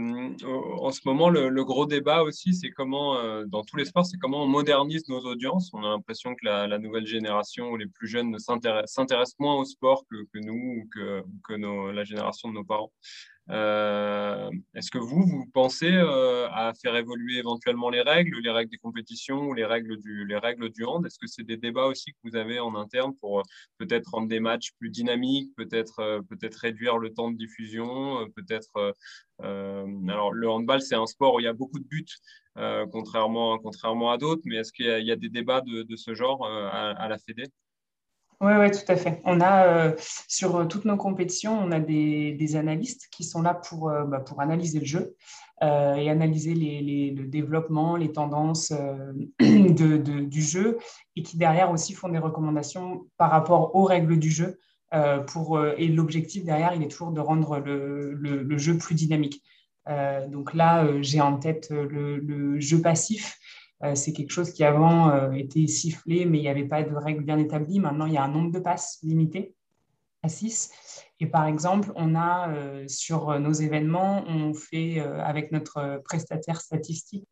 en 0.78 0.90
ce 0.90 1.00
moment, 1.06 1.30
le, 1.30 1.64
gros 1.64 1.87
débat 1.87 2.23
aussi, 2.23 2.52
c'est 2.52 2.71
comment, 2.71 3.16
euh, 3.16 3.44
dans 3.47 3.62
tous 3.62 3.76
les 3.76 3.87
sports, 3.87 4.04
c'est 4.04 4.18
comment 4.18 4.42
on 4.42 4.47
modernise 4.47 5.09
nos 5.09 5.21
audiences. 5.21 5.71
On 5.73 5.83
a 5.83 5.88
l'impression 5.88 6.35
que 6.35 6.44
la, 6.44 6.78
nouvelle 6.78 7.06
génération 7.06 7.71
ou 7.71 7.76
les 7.78 7.87
plus 7.87 8.06
jeunes 8.06 8.38
s'intéressent 8.38 9.38
moins 9.38 9.54
au 9.54 9.64
sport 9.64 10.04
que, 10.11 10.38
nous 10.38 10.83
ou 10.83 10.88
que, 10.92 11.23
que 11.44 11.54
la 11.92 12.04
génération 12.04 12.50
de 12.50 12.54
nos 12.54 12.64
parents. 12.64 12.92
Euh, 13.51 14.51
est-ce 14.75 14.91
que 14.91 14.99
vous, 14.99 15.23
vous 15.23 15.45
pensez 15.53 15.93
euh, 15.93 16.49
à 16.51 16.73
faire 16.73 16.97
évoluer 16.97 17.39
éventuellement 17.39 17.91
les 17.91 18.01
règles, 18.01 18.39
les 18.41 18.51
règles 18.51 18.71
des 18.71 18.79
compétitions 18.79 19.43
ou 19.49 19.53
les 19.53 19.67
règles 19.67 19.99
du, 19.99 20.25
les 20.27 20.39
règles 20.39 20.71
du 20.71 20.85
hand? 20.85 21.05
Est-ce 21.05 21.19
que 21.19 21.27
c'est 21.27 21.43
des 21.45 21.59
débats 21.59 21.85
aussi 21.87 22.13
que 22.13 22.19
vous 22.25 22.37
avez 22.37 22.59
en 22.59 22.75
interne 22.75 23.15
pour 23.21 23.43
peut-être 23.79 24.11
rendre 24.13 24.29
des 24.29 24.41
matchs 24.41 24.73
plus 24.79 24.89
dynamiques, 24.89 25.55
peut-être 25.57 26.23
peut-être 26.31 26.57
réduire 26.57 26.97
le 26.99 27.13
temps 27.13 27.31
de 27.31 27.37
diffusion, 27.37 28.27
peut-être 28.35 28.95
alors 29.43 30.33
le 30.33 30.49
handball 30.49 30.81
c'est 30.81 30.95
un 30.95 31.07
sport 31.07 31.35
où 31.35 31.41
il 31.41 31.45
y 31.45 31.47
a 31.47 31.53
beaucoup 31.53 31.79
de 31.79 31.85
buts, 31.85 32.07
contrairement 32.93 33.59
contrairement 33.59 34.11
à 34.11 34.19
d'autres, 34.19 34.43
mais 34.47 34.57
est-ce 34.57 34.73
qu'il 34.73 34.87
y, 34.87 35.11
a 35.13 35.17
des 35.17 35.29
débats 35.29 35.61
de, 35.61 35.83
de 35.83 35.97
ce 35.97 36.15
genre 36.15 36.47
à, 36.47 36.91
à 36.93 37.09
la 37.09 37.19
Fédé? 37.19 37.45
Oui, 38.41 38.53
ouais, 38.55 38.71
tout 38.71 38.85
à 38.88 38.97
fait. 38.97 39.21
On 39.25 39.41
a 39.41 39.67
euh, 39.67 39.93
sur 40.29 40.57
euh, 40.57 40.64
toutes 40.67 40.85
nos 40.85 40.97
compétitions, 40.97 41.59
on 41.59 41.71
a 41.71 41.81
des, 41.81 42.57
analystes 42.57 43.09
qui 43.11 43.25
sont 43.25 43.43
là 43.43 43.55
pour, 43.55 43.88
euh, 43.88 44.05
bah, 44.05 44.21
pour 44.21 44.41
analyser 44.41 44.81
le 44.81 44.87
jeu 44.87 45.17
et 45.62 46.11
analyser 46.11 46.55
le 46.55 47.25
développement, 47.25 47.97
les 47.97 48.12
tendances 48.12 48.71
du 49.41 50.43
jeu 50.43 50.76
et 51.17 51.23
qui 51.23 51.38
derrière 51.38 51.71
aussi 51.71 51.95
font 51.95 52.11
des 52.11 52.19
recommandations 52.19 53.07
par 53.17 53.31
rapport 53.31 53.75
aux 53.75 53.85
règles 53.85 54.19
du 54.19 54.31
jeu. 54.31 54.59
pour, 55.29 55.64
et 55.64 55.88
l'objectif 55.88 56.45
derrière, 56.45 56.75
il 56.75 56.83
est 56.83 56.88
toujours 56.88 57.12
de 57.12 57.21
rendre 57.21 57.61
le, 57.61 58.59
jeu 58.59 58.76
plus 58.76 58.95
dynamique. 58.95 59.43
donc 60.29 60.53
là, 60.53 60.87
j'ai 61.00 61.23
en 61.23 61.38
tête 61.38 61.71
le, 61.71 62.61
jeu 62.61 62.83
passif 62.83 63.38
c'est 63.95 64.12
quelque 64.12 64.31
chose 64.31 64.52
qui 64.52 64.64
avant 64.64 65.11
euh, 65.11 65.33
était 65.33 65.66
sifflé, 65.66 66.25
mais 66.25 66.38
il 66.38 66.43
n'y 66.43 66.49
avait 66.49 66.64
pas 66.64 66.83
de 66.83 66.95
règles 66.95 67.25
bien 67.25 67.38
établies. 67.38 67.81
Maintenant, 67.81 68.07
il 68.07 68.14
y 68.14 68.16
a 68.16 68.25
un 68.25 68.28
nombre 68.28 68.50
de 68.50 68.59
passes 68.59 68.99
limité 69.02 69.54
à 70.23 70.28
6. 70.28 70.71
Et 71.21 71.26
par 71.26 71.47
exemple, 71.47 71.93
on 71.97 72.14
a 72.14 72.49
euh, 72.49 72.85
sur 72.88 73.38
nos 73.38 73.52
événements, 73.52 74.25
on 74.26 74.54
fait 74.54 75.00
avec 75.00 75.52
notre 75.52 76.00
prestataire 76.04 76.61
statistique, 76.61 77.28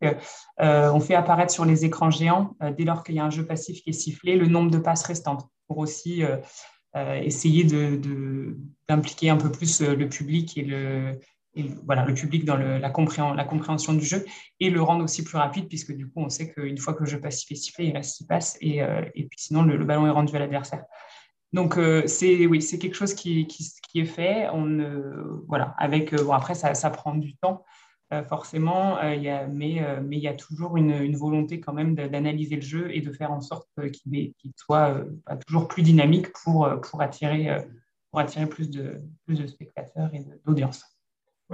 on 0.59 1.01
fait 1.01 1.15
apparaître 1.15 1.53
sur 1.53 1.65
les 1.65 1.85
écrans 1.85 2.11
géants, 2.11 2.55
dès 2.77 2.85
lors 2.85 3.03
qu'il 3.03 3.15
y 3.15 3.19
a 3.19 3.25
un 3.25 3.31
jeu 3.31 3.47
passif 3.47 3.83
qui 3.83 3.91
est 3.91 3.95
sifflé, 3.95 4.37
le 4.37 4.47
nombre 4.47 4.71
de 4.71 4.79
passes 4.79 5.05
restantes 5.05 5.47
pour 5.67 5.79
aussi 5.79 6.23
essayer 6.95 7.65
d'impliquer 8.89 9.31
un 9.31 9.39
peu 9.39 9.51
plus 9.51 9.81
le 9.81 10.09
public 10.09 10.59
et 10.59 10.63
le, 10.63 11.19
voilà, 11.85 12.05
le 12.05 12.15
public 12.15 12.45
dans 12.45 12.57
la, 12.57 12.91
compréhension 12.91 13.93
du 13.93 14.05
jeu 14.05 14.25
et 14.61 14.71
le 14.71 14.83
rendre 14.83 15.05
aussi 15.05 15.23
plus 15.23 15.37
rapide, 15.37 15.69
puisque 15.69 15.93
du 15.93 16.07
coup, 16.07 16.21
on 16.21 16.29
sait 16.29 16.53
qu'une 16.53 16.79
fois 16.79 16.95
que 16.95 17.01
le 17.01 17.07
jeu 17.07 17.21
passe 17.21 17.41
sifflé, 17.41 17.87
il 17.87 17.93
reste 17.93 18.17
6 18.17 18.27
passes 18.27 18.57
et, 18.61 18.83
euh, 18.83 19.03
et 19.15 19.25
puis 19.25 19.39
sinon, 19.39 19.63
le, 19.63 19.85
ballon 19.85 20.07
est 20.07 20.11
rendu 20.11 20.35
à 20.35 20.39
l'adversaire. 20.39 20.85
Donc, 21.53 21.77
euh, 21.77 22.05
c'est 22.07 22.47
oui, 22.47 22.63
c'est 22.63 22.79
quelque 22.79 22.95
chose 22.95 23.13
qui, 23.13 23.47
est 23.95 24.05
fait. 24.05 24.49
Voilà, 25.47 25.75
avec, 25.79 26.15
euh, 26.15 26.25
bon, 26.25 26.33
après, 26.33 26.55
ça, 26.55 26.91
prend 26.91 27.15
du 27.15 27.37
temps, 27.37 27.65
forcément, 28.29 28.97
mais, 29.03 29.83
il 30.11 30.19
y 30.19 30.29
a 30.29 30.35
toujours 30.35 30.79
une, 30.79 31.15
volonté 31.15 31.61
quand 31.61 31.75
même 31.75 31.95
d'analyser 31.95 32.57
le 32.57 32.63
jeu 32.63 32.97
et 32.97 33.03
de 33.03 33.13
faire 33.13 33.31
en 33.31 33.43
sorte 33.43 33.69
qu'il 33.93 34.33
soit 34.57 35.05
toujours 35.47 35.69
plus 35.69 35.83
dynamique 35.83 36.33
pour, 36.45 36.67
pour, 36.81 37.03
attirer, 37.03 37.55
pour 38.11 38.21
attirer 38.21 38.47
plus 38.47 38.71
de, 38.71 38.97
plus 39.27 39.39
de 39.39 39.47
spectateurs 39.47 40.09
et 40.15 40.25
d'audience 40.47 40.87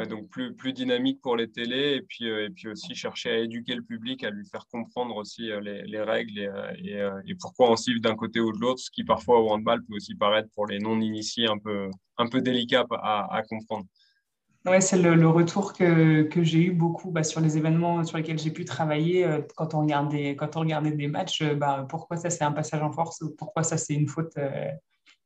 donc 0.07 0.29
plus, 0.29 0.73
dynamique 0.73 1.21
pour 1.23 1.37
les 1.37 1.51
télés 1.51 1.97
et 1.97 2.03
puis, 2.03 2.29
euh, 2.29 2.47
et 2.47 2.51
puis 2.51 2.69
aussi 2.69 2.95
chercher 2.95 3.31
à 3.31 3.39
éduquer 3.39 3.75
le 3.75 3.83
public, 3.83 4.23
à 4.25 4.31
lui 4.31 4.47
faire 4.47 4.67
comprendre 4.71 5.17
aussi 5.17 5.51
euh, 5.51 5.61
les, 5.61 5.83
les, 5.83 6.01
règles 6.01 6.39
et, 6.39 6.49
euh, 6.49 7.21
et, 7.27 7.35
pourquoi 7.35 7.71
on 7.71 7.77
siffle 7.77 8.01
d'un 8.01 8.15
côté 8.15 8.41
ou 8.41 8.53
de 8.53 8.59
l'autre, 8.59 8.81
ce 8.81 8.91
qui 8.91 9.05
parfois 9.05 9.41
au 9.41 9.49
handball 9.51 9.83
peut 9.85 9.95
aussi 9.95 10.15
paraître 10.15 10.49
pour 10.55 10.67
les 10.67 10.79
non-initiés 10.79 11.49
un 11.49 11.59
peu, 11.59 11.91
un 12.19 12.29
peu 12.29 12.41
délicat 12.41 12.85
à, 12.91 13.43
comprendre. 13.49 13.87
Ouais, 14.67 14.81
c'est 14.81 14.99
le, 14.99 15.29
retour 15.29 15.73
que, 15.73 16.23
que 16.23 16.43
j'ai 16.43 16.65
eu 16.65 16.73
beaucoup 16.73 17.11
bah, 17.11 17.23
sur 17.23 17.41
les 17.41 17.57
événements 17.57 18.05
sur 18.05 18.19
lesquels 18.19 18.39
j'ai 18.39 18.51
pu 18.51 18.65
travailler 18.65 19.27
quand, 19.57 19.75
on 19.75 19.81
regardait, 19.81 20.37
quand 20.37 20.57
on 20.57 20.61
regardait 20.61 20.93
des 20.93 21.07
matchs. 21.09 21.43
Bah, 21.43 21.87
pourquoi 21.89 22.17
ça 22.17 22.29
c'est 22.29 22.45
un 22.45 22.53
passage 22.53 22.83
en 22.83 22.93
force 22.93 23.23
ou 23.23 23.35
pourquoi 23.35 23.63
ça 23.63 23.79
c'est 23.79 23.95
une 23.95 24.09
faute 24.09 24.37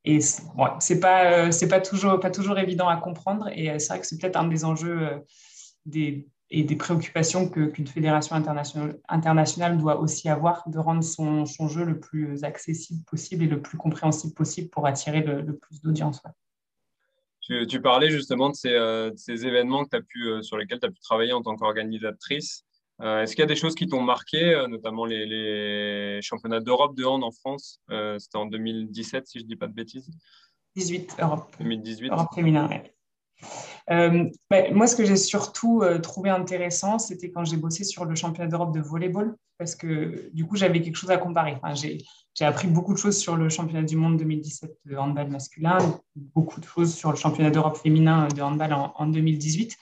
et 0.04 0.20
c'est 0.20 1.00
pas, 1.00 1.48
euh, 1.48 1.68
pas 1.68 1.80
toujours, 1.80 2.18
pas 2.18 2.30
toujours 2.30 2.58
évident 2.58 2.88
à 2.88 2.96
comprendre. 2.96 3.48
Et 3.52 3.70
euh, 3.70 3.78
c'est 3.78 3.88
vrai 3.88 4.00
que 4.00 4.06
c'est 4.06 4.18
peut-être 4.18 4.36
un 4.36 4.48
des 4.48 4.64
enjeux 4.64 5.00
euh, 5.00 5.18
des, 5.86 6.26
et 6.50 6.64
des 6.64 6.76
préoccupations 6.76 7.48
qu'une 7.48 7.86
fédération 7.86 8.34
internationale, 8.34 8.98
internationale 9.08 9.78
doit 9.78 10.00
aussi 10.00 10.28
avoir, 10.28 10.68
de 10.68 10.78
rendre 10.78 11.04
son, 11.04 11.46
son, 11.46 11.68
jeu 11.68 11.84
le 11.84 12.00
plus 12.00 12.42
accessible 12.42 13.04
possible 13.04 13.44
et 13.44 13.46
le 13.46 13.62
plus 13.62 13.78
compréhensible 13.78 14.34
possible 14.34 14.68
pour 14.70 14.86
attirer 14.86 15.22
le, 15.22 15.56
plus 15.56 15.80
d'audience. 15.80 16.20
Tu, 17.40 17.80
parlais 17.80 18.10
justement 18.10 18.50
de 18.50 18.54
ces, 18.54 19.10
ces 19.16 19.46
événements 19.46 19.84
que 19.84 19.96
as 19.96 20.02
pu, 20.02 20.42
sur 20.42 20.58
lesquels 20.58 20.78
tu 20.78 20.86
as 20.86 20.90
pu 20.90 21.00
travailler 21.00 21.32
en 21.32 21.42
tant 21.42 21.56
qu'organisatrice. 21.56 22.64
Euh, 23.02 23.22
est-ce 23.22 23.34
qu'il 23.34 23.42
y 23.42 23.44
a 23.44 23.48
des 23.48 23.56
choses 23.56 23.74
qui 23.74 23.88
t'ont 23.88 24.02
marqué, 24.02 24.54
euh, 24.54 24.68
notamment 24.68 25.04
les, 25.04 26.20
championnats 26.22 26.60
d'Europe 26.60 26.96
de 26.96 27.04
hand 27.04 27.24
en 27.24 27.32
France 27.32 27.80
euh, 27.90 28.18
C'était 28.18 28.38
en 28.38 28.46
2017, 28.46 29.26
si 29.26 29.38
je 29.38 29.44
ne 29.44 29.48
dis 29.48 29.56
pas 29.56 29.66
de 29.66 29.72
bêtises? 29.72 30.08
18, 30.76 31.16
Europe. 31.18 31.56
2018. 31.58 32.10
Europe 32.10 32.28
féminin, 32.34 32.68
moi, 33.88 34.86
ce 34.86 34.94
que 34.94 35.04
j'ai 35.04 35.16
surtout 35.16 35.82
trouvé 36.02 36.30
intéressant, 36.30 37.00
c'était 37.00 37.32
quand 37.32 37.44
j'ai 37.44 37.56
bossé 37.56 37.82
sur 37.82 38.04
le 38.04 38.14
championnat 38.14 38.48
d'Europe 38.48 38.72
de 38.72 38.80
volleyball, 38.80 39.36
parce 39.58 39.74
que 39.74 40.30
du 40.32 40.46
coup, 40.46 40.56
j'avais 40.56 40.80
quelque 40.80 40.96
chose 40.96 41.10
à 41.10 41.18
comparer. 41.18 41.56
j'ai 41.74 42.44
appris 42.44 42.68
beaucoup 42.68 42.94
de 42.94 42.98
choses 42.98 43.18
sur 43.18 43.36
le 43.36 43.48
championnat 43.48 43.82
du 43.82 43.96
monde 43.96 44.16
2017 44.16 44.78
de 44.84 44.96
handball 44.96 45.28
masculin, 45.28 45.78
beaucoup 46.14 46.60
de 46.60 46.64
choses 46.64 46.94
sur 46.94 47.10
le 47.10 47.16
championnat 47.16 47.50
d'Europe 47.50 47.76
féminin 47.76 48.28
de 48.28 48.40
handball 48.40 48.72
en, 48.72 48.94
en 48.96 49.06
2018. 49.08 49.76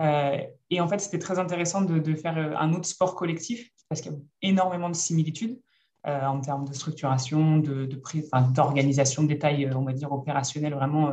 Euh, 0.00 0.38
et 0.70 0.80
en 0.80 0.88
fait, 0.88 0.98
c'était 0.98 1.18
très 1.18 1.38
intéressant 1.38 1.82
de, 1.82 2.14
faire 2.14 2.36
euh, 2.36 2.54
un 2.56 2.72
autre 2.72 2.86
sport 2.86 3.14
collectif 3.14 3.70
parce 3.88 4.00
qu'il 4.00 4.12
y 4.12 4.14
a 4.14 4.18
énormément 4.42 4.88
de 4.88 4.96
similitudes 4.96 5.60
euh, 6.06 6.26
en 6.26 6.40
termes 6.40 6.66
de 6.66 6.72
structuration, 6.72 7.58
d'organisation, 7.58 9.22
de 9.22 9.28
détails, 9.28 9.70
on 9.74 9.82
va 9.82 9.92
dire, 9.92 10.10
opérationnels, 10.12 10.74
vraiment 10.74 11.12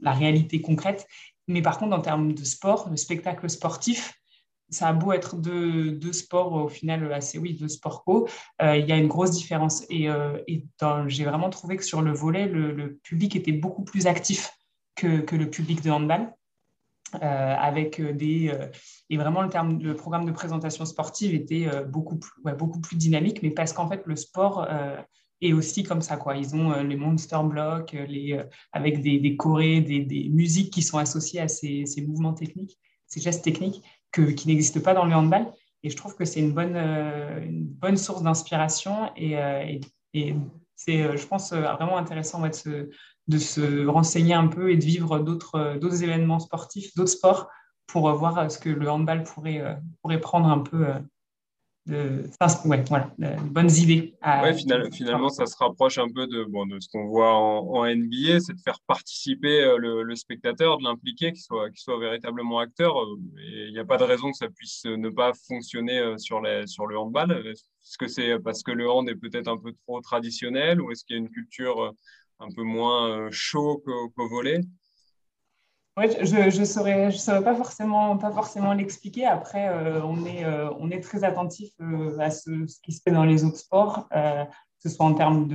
la, 0.00 0.12
réalité 0.12 0.60
concrète. 0.60 1.06
Mais 1.48 1.62
par 1.62 1.78
contre, 1.78 1.96
en 1.96 2.00
termes 2.00 2.32
de 2.32 2.44
sport, 2.44 2.88
de 2.88 2.96
spectacle 2.96 3.48
sportif, 3.50 4.14
ça 4.68 4.88
a 4.88 4.92
beau 4.92 5.12
être 5.12 5.36
deux, 5.36 6.12
sports 6.12 6.52
au 6.52 6.68
final 6.68 7.12
assez, 7.12 7.38
oui, 7.38 7.54
deux 7.54 7.68
sports 7.68 8.02
co, 8.04 8.28
il 8.60 8.86
y 8.86 8.92
a 8.92 8.96
une 8.96 9.06
grosse 9.06 9.32
différence. 9.32 9.84
Et, 9.90 10.08
j'ai 11.06 11.24
vraiment 11.24 11.50
trouvé 11.50 11.76
que 11.76 11.84
sur 11.84 12.00
le 12.00 12.12
volet, 12.12 12.46
le, 12.46 12.98
public 13.02 13.36
était 13.36 13.52
beaucoup 13.52 13.84
plus 13.84 14.06
actif 14.06 14.50
que 14.94 15.36
le 15.36 15.50
public 15.50 15.82
de 15.82 15.90
handball. 15.90 16.32
Euh, 17.14 17.54
avec 17.56 18.00
euh, 18.00 18.12
des 18.12 18.48
euh, 18.48 18.66
et 19.10 19.16
vraiment 19.16 19.42
le 19.42 19.94
programme 19.94 20.24
de 20.24 20.32
présentation 20.32 20.84
sportive 20.84 21.34
était 21.34 21.70
beaucoup 21.86 22.16
plus 22.16 22.32
beaucoup 22.58 22.80
plus 22.80 22.96
dynamique 22.96 23.44
mais 23.44 23.50
parce 23.50 23.72
qu'en 23.72 23.88
fait 23.88 24.02
le 24.06 24.16
sport 24.16 24.66
est 25.40 25.52
aussi 25.52 25.84
comme 25.84 26.02
ça 26.02 26.16
quoi. 26.16 26.36
Ils 26.36 26.56
ont 26.56 26.82
les 26.82 26.96
monster 26.96 27.38
blocks 27.44 27.92
les 27.92 28.42
avec 28.72 29.02
des, 29.02 29.20
des 29.20 29.36
chorés 29.36 29.80
des, 29.80 30.28
musiques 30.30 30.72
qui 30.72 30.82
sont 30.82 30.98
associées 30.98 31.40
à 31.40 31.46
ces, 31.46 31.84
mouvements 32.04 32.34
techniques 32.34 32.76
ces 33.06 33.20
gestes 33.20 33.44
techniques 33.44 33.84
que, 34.10 34.22
qui 34.22 34.48
n'existent 34.48 34.80
pas 34.80 34.94
dans 34.94 35.04
le 35.04 35.14
handball. 35.14 35.46
Et 35.84 35.90
je 35.90 35.96
trouve 35.96 36.16
que 36.16 36.24
c'est 36.24 36.40
une 36.40 36.52
bonne 36.52 36.74
une 36.76 37.66
bonne 37.66 37.96
source 37.96 38.24
d'inspiration 38.24 39.12
et, 39.16 39.80
c'est 40.74 41.16
je 41.16 41.26
pense 41.26 41.52
vraiment 41.52 41.98
intéressant 41.98 42.40
de 42.40 42.52
se 42.52 42.90
de 43.28 43.38
se 43.38 43.86
renseigner 43.86 44.34
un 44.34 44.46
peu 44.46 44.70
et 44.70 44.76
de 44.76 44.84
vivre 44.84 45.18
d'autres, 45.18 45.76
d'autres 45.78 46.02
événements 46.02 46.38
sportifs, 46.38 46.94
d'autres 46.94 47.10
sports, 47.10 47.48
pour 47.86 48.12
voir 48.12 48.50
ce 48.50 48.58
que 48.58 48.68
le 48.68 48.90
handball 48.90 49.22
pourrait, 49.22 49.60
euh, 49.60 49.74
pourrait 50.02 50.20
prendre 50.20 50.48
un 50.48 50.58
peu 50.58 50.86
euh, 50.86 50.98
de, 51.86 52.68
ouais, 52.68 52.84
voilà, 52.88 53.14
de 53.16 53.40
bonnes 53.48 53.70
idées. 53.70 54.16
Ouais, 54.24 54.54
finalement, 54.54 55.28
ça 55.28 55.46
se 55.46 55.56
rapproche 55.56 55.98
un 55.98 56.08
peu 56.08 56.26
de, 56.26 56.42
bon, 56.44 56.66
de 56.66 56.80
ce 56.80 56.88
qu'on 56.88 57.06
voit 57.06 57.32
en, 57.32 57.86
NBA, 57.86 58.40
c'est 58.40 58.54
de 58.54 58.60
faire 58.60 58.80
participer 58.88 59.62
euh, 59.62 59.78
le, 59.78 60.16
spectateur, 60.16 60.78
de 60.78 60.82
l'impliquer, 60.82 61.32
qu'il 61.32 61.42
soit, 61.42 61.70
qu'il 61.70 61.78
soit 61.78 61.98
véritablement 62.00 62.58
acteur. 62.58 62.96
Il 63.36 63.72
n'y 63.72 63.78
a 63.78 63.84
pas 63.84 63.98
de 63.98 64.04
raison 64.04 64.32
que 64.32 64.36
ça 64.36 64.48
puisse 64.48 64.84
ne 64.84 65.10
pas 65.10 65.32
fonctionner 65.46 66.14
sur, 66.18 66.40
les, 66.40 66.66
sur 66.66 66.86
le 66.86 66.98
handball. 66.98 67.46
Est-ce 67.46 67.98
que 67.98 68.08
c'est 68.08 68.36
parce 68.40 68.64
que 68.64 68.72
le 68.72 68.90
hand 68.90 69.08
est 69.08 69.14
peut-être 69.14 69.48
un 69.48 69.56
peu 69.56 69.72
trop 69.86 70.00
traditionnel 70.00 70.80
ou 70.80 70.90
est-ce 70.90 71.04
qu'il 71.04 71.14
y 71.14 71.18
a 71.20 71.22
une 71.22 71.30
culture 71.30 71.94
un 72.40 72.50
peu 72.50 72.62
moins 72.62 73.08
euh, 73.08 73.28
chaud 73.30 73.82
qu'au 73.84 74.28
volet 74.28 74.60
Oui, 75.96 76.06
je 76.22 76.58
ne 76.60 76.64
saurais, 76.64 77.10
pas 77.42 77.54
forcément, 77.54 78.72
l'expliquer. 78.74 79.26
Après, 79.26 79.68
euh, 79.68 80.02
on, 80.04 80.24
est, 80.26 80.44
euh, 80.44 80.70
on 80.78 80.90
est 80.90 81.00
très 81.00 81.24
attentif 81.24 81.72
à 82.18 82.30
ce, 82.30 82.50
qui 82.82 82.92
se 82.92 83.00
fait 83.02 83.12
dans 83.12 83.24
les 83.24 83.44
autres 83.44 83.58
sports, 83.58 84.08
que 84.10 84.82
ce 84.82 84.88
soit 84.88 85.06
en 85.06 85.14
termes 85.14 85.48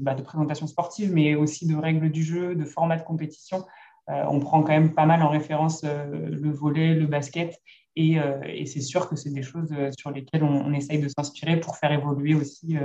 bah, 0.00 0.14
de, 0.14 0.22
présentation 0.22 0.66
sportive, 0.66 1.12
mais 1.12 1.34
aussi 1.34 1.66
de 1.66 1.76
règles 1.76 2.10
du 2.10 2.22
jeu, 2.22 2.54
de 2.54 2.64
format 2.64 2.96
de 2.96 3.04
compétition. 3.04 3.64
on 4.08 4.40
prend 4.40 4.62
quand 4.62 4.72
même 4.72 4.94
pas 4.94 5.06
mal 5.06 5.22
en 5.22 5.28
référence 5.28 5.84
le 5.84 6.50
volet, 6.50 6.94
le 6.94 7.06
basket. 7.06 7.60
Et, 7.96 8.18
c'est 8.66 8.80
sûr 8.80 9.08
que 9.08 9.14
c'est 9.14 9.30
des 9.30 9.42
choses 9.42 9.72
sur 9.96 10.10
lesquelles 10.10 10.42
on 10.42 10.72
essaye 10.72 10.98
de 10.98 11.08
s'inspirer 11.08 11.60
pour 11.60 11.76
faire 11.76 11.92
évoluer 11.92 12.34
aussi 12.34 12.76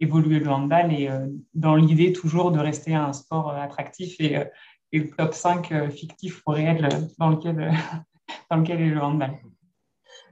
évoluer 0.00 0.38
le 0.38 0.48
handball 0.48 0.92
et 0.92 1.08
euh, 1.08 1.26
dans 1.54 1.74
l'idée 1.74 2.12
toujours 2.12 2.52
de 2.52 2.58
rester 2.58 2.94
un 2.94 3.12
sport 3.12 3.50
euh, 3.50 3.60
attractif 3.60 4.16
et, 4.20 4.36
euh, 4.36 4.44
top 5.16 5.34
5 5.34 5.90
fictif 5.90 6.42
ou 6.46 6.52
réel 6.52 6.88
dans 7.18 7.30
lequel, 7.30 7.72
dans 8.50 8.56
lequel 8.56 8.80
est 8.80 8.90
le 8.90 9.02
handball. 9.02 9.38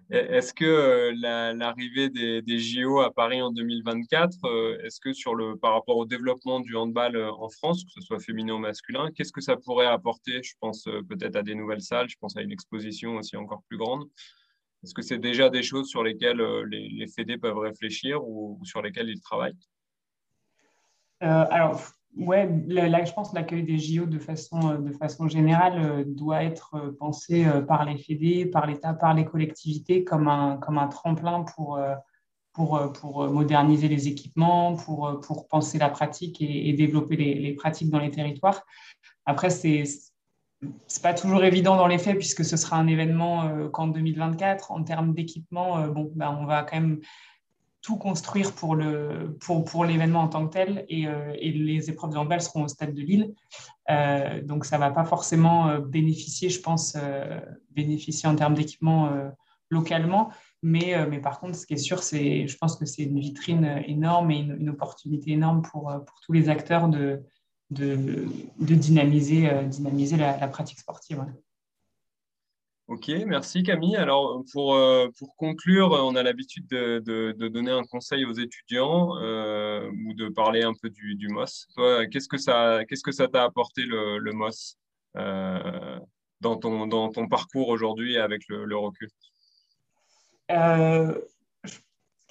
Est-ce 0.09 0.55
que 0.55 1.13
l'arrivée 1.57 2.09
des, 2.09 2.59
JO 2.59 3.01
à 3.01 3.13
Paris 3.13 3.43
en 3.43 3.51
2024, 3.51 4.45
euh, 4.45 4.79
est-ce 4.85 5.01
que 5.01 5.13
sur 5.13 5.35
le, 5.35 5.57
par 5.57 5.73
rapport 5.73 5.97
au 5.97 6.07
développement 6.07 6.61
du 6.61 6.77
handball 6.77 7.17
en 7.17 7.49
France, 7.49 7.85
que 7.85 7.91
ce 7.91 8.01
soit 8.01 8.21
féminin 8.21 8.55
ou 8.55 8.59
masculin, 8.59 9.11
qu'est-ce 9.15 9.33
que 9.33 9.41
ça 9.41 9.57
pourrait 9.57 9.87
apporter? 9.87 10.43
Je 10.45 10.55
pense 10.61 10.85
peut-être 11.09 11.35
à 11.35 11.43
des 11.43 11.57
nouvelles 11.57 11.83
salles, 11.83 12.09
je 12.09 12.17
pense 12.21 12.37
à 12.37 12.43
une 12.43 12.53
exposition 12.53 13.17
aussi 13.17 13.37
encore 13.37 13.63
plus 13.69 13.79
grande. 13.79 14.05
Est-ce 14.87 14.95
que 14.95 15.03
c'est 15.03 15.19
déjà 15.19 15.51
des 15.51 15.65
choses 15.65 15.89
sur 15.89 16.05
lesquelles 16.05 16.41
les, 16.71 16.89
les 16.89 17.07
fédés 17.09 17.39
peuvent 17.39 17.59
réfléchir 17.59 18.23
ou, 18.25 18.61
sur 18.63 18.81
lesquelles 18.83 19.09
ils 19.09 19.21
travaillent? 19.21 19.59
Alors, 21.21 21.81
Ouais, 22.17 22.49
là, 22.67 23.05
je 23.05 23.13
pense 23.13 23.31
que 23.31 23.35
l'accueil 23.35 23.63
des 23.63 23.79
JO 23.79 24.07
de 24.07 24.19
façon, 24.19 24.71
euh, 24.71 24.79
de 24.79 24.93
façon 24.93 25.29
générale 25.29 25.79
euh, 25.79 26.05
doit 26.07 26.43
être 26.43 26.75
euh, 26.75 26.97
pensé 26.99 27.47
par 27.69 27.85
les 27.85 27.99
fédés, 27.99 28.47
par 28.47 28.67
l'État, 28.67 28.95
par 28.95 29.13
les 29.13 29.27
collectivités 29.27 30.03
comme 30.03 30.27
un, 30.27 30.57
comme 30.57 30.79
un 30.79 30.89
tremplin 30.89 31.43
pour, 31.43 31.79
pour, 32.55 32.93
pour 32.93 33.29
moderniser 33.29 33.89
les 33.89 34.09
équipements, 34.09 34.77
pour, 34.77 35.21
pour 35.21 35.47
penser 35.47 35.77
la 35.79 35.91
pratique 35.91 36.41
et, 36.41 36.73
développer 36.73 37.17
les, 37.17 37.35
les, 37.35 37.53
pratiques 37.53 37.91
dans 37.91 37.99
les 37.99 38.11
territoires. 38.11 38.63
Après, 39.27 39.51
c'est 39.51 39.85
n'est 40.63 41.03
pas 41.03 41.15
toujours 41.15 41.45
évident 41.45 41.77
dans 41.77 41.87
les 41.87 41.99
faits 41.99 42.17
puisque 42.17 42.45
ce 42.45 42.57
sera 42.57 42.77
un 42.77 42.87
événement 42.87 43.69
qu'en 43.71 43.89
2024. 43.89 44.73
En 44.73 44.83
termes 44.83 45.15
d'équipement, 45.15 45.87
bon, 45.89 46.11
ben, 46.15 46.37
on 46.41 46.47
va 46.47 46.63
quand 46.63 46.81
même 46.81 47.01
tout 47.87 47.97
construire 47.97 48.53
pour, 48.53 48.75
le, 48.75 49.37
pour, 49.41 49.65
pour 49.65 49.85
l'événement 49.85 50.23
en 50.23 50.29
tant 50.29 50.49
que 50.49 50.53
tel 50.53 50.85
et, 50.89 51.07
euh, 51.07 51.33
les 51.41 51.89
épreuves 51.89 52.11
de 52.11 52.17
handball 52.17 52.41
seront 52.41 52.65
au 52.65 52.69
stade 52.69 52.93
de 52.93 53.01
Lille. 53.01 53.33
Euh, 53.91 54.43
donc 54.43 54.65
ça 54.65 54.77
va 54.77 54.91
pas 54.91 55.05
forcément 55.05 55.69
euh, 55.69 55.79
bénéficier, 55.79 56.49
je 56.49 56.61
pense, 56.61 56.97
bénéficier 57.71 58.29
en 58.29 58.35
termes 58.35 58.55
d'équipement 58.55 59.09
localement. 59.71 60.31
Mais, 60.65 60.97
mais 61.09 61.21
par 61.21 61.39
contre, 61.39 61.55
ce 61.55 61.65
qui 61.65 61.75
est 61.75 61.77
sûr, 61.77 62.03
c'est, 62.03 62.49
je 62.49 62.57
pense 62.59 62.77
que 62.77 62.87
c'est 62.87 63.05
une 63.05 63.21
vitrine 63.21 63.85
énorme 63.87 64.33
et 64.33 64.39
une, 64.39 64.69
opportunité 64.69 65.31
énorme 65.31 65.63
pour, 65.63 65.83
pour 66.05 66.21
tous 66.23 66.33
les 66.33 66.49
acteurs 66.49 66.89
de, 66.89 67.23
de, 67.71 68.27
de 68.61 68.75
dynamiser, 68.75 69.51
dynamiser 69.65 70.17
la, 70.17 70.37
la 70.39 70.49
pratique 70.49 70.79
sportive. 70.79 71.25
Ok, 72.89 73.11
merci 73.27 73.65
Camille. 73.65 73.97
Alors 73.97 74.45
pour, 74.53 74.77
euh, 74.77 75.09
pour 75.19 75.35
conclure, 75.35 75.91
on 75.91 76.15
a 76.15 76.23
l'habitude 76.23 76.69
de, 76.69 77.01
de, 77.05 77.49
donner 77.49 77.73
un 77.73 77.83
conseil 77.83 78.25
aux 78.25 78.33
étudiants 78.33 79.17
euh, 79.21 79.91
ou 80.07 80.15
de 80.15 80.29
parler 80.29 80.63
un 80.63 80.73
peu 80.81 80.89
du, 80.89 81.17
du 81.17 81.27
MOS. 81.29 81.67
Toi, 81.75 82.07
qu'est-ce 82.07 82.29
que 82.29 82.39
ça 82.39 82.85
qu'est-ce 82.89 83.03
que 83.03 83.11
ça 83.11 83.27
t'a 83.27 83.43
apporté 83.43 83.83
le, 83.83 84.19
le 84.19 84.33
MOS 84.33 84.77
euh, 85.17 85.99
dans, 86.41 86.57
ton, 86.57 86.87
dans 86.87 87.11
ton 87.11 87.27
parcours 87.27 87.69
aujourd'hui 87.71 88.19
avec 88.19 88.43
le, 88.47 88.77
recul? 88.77 89.09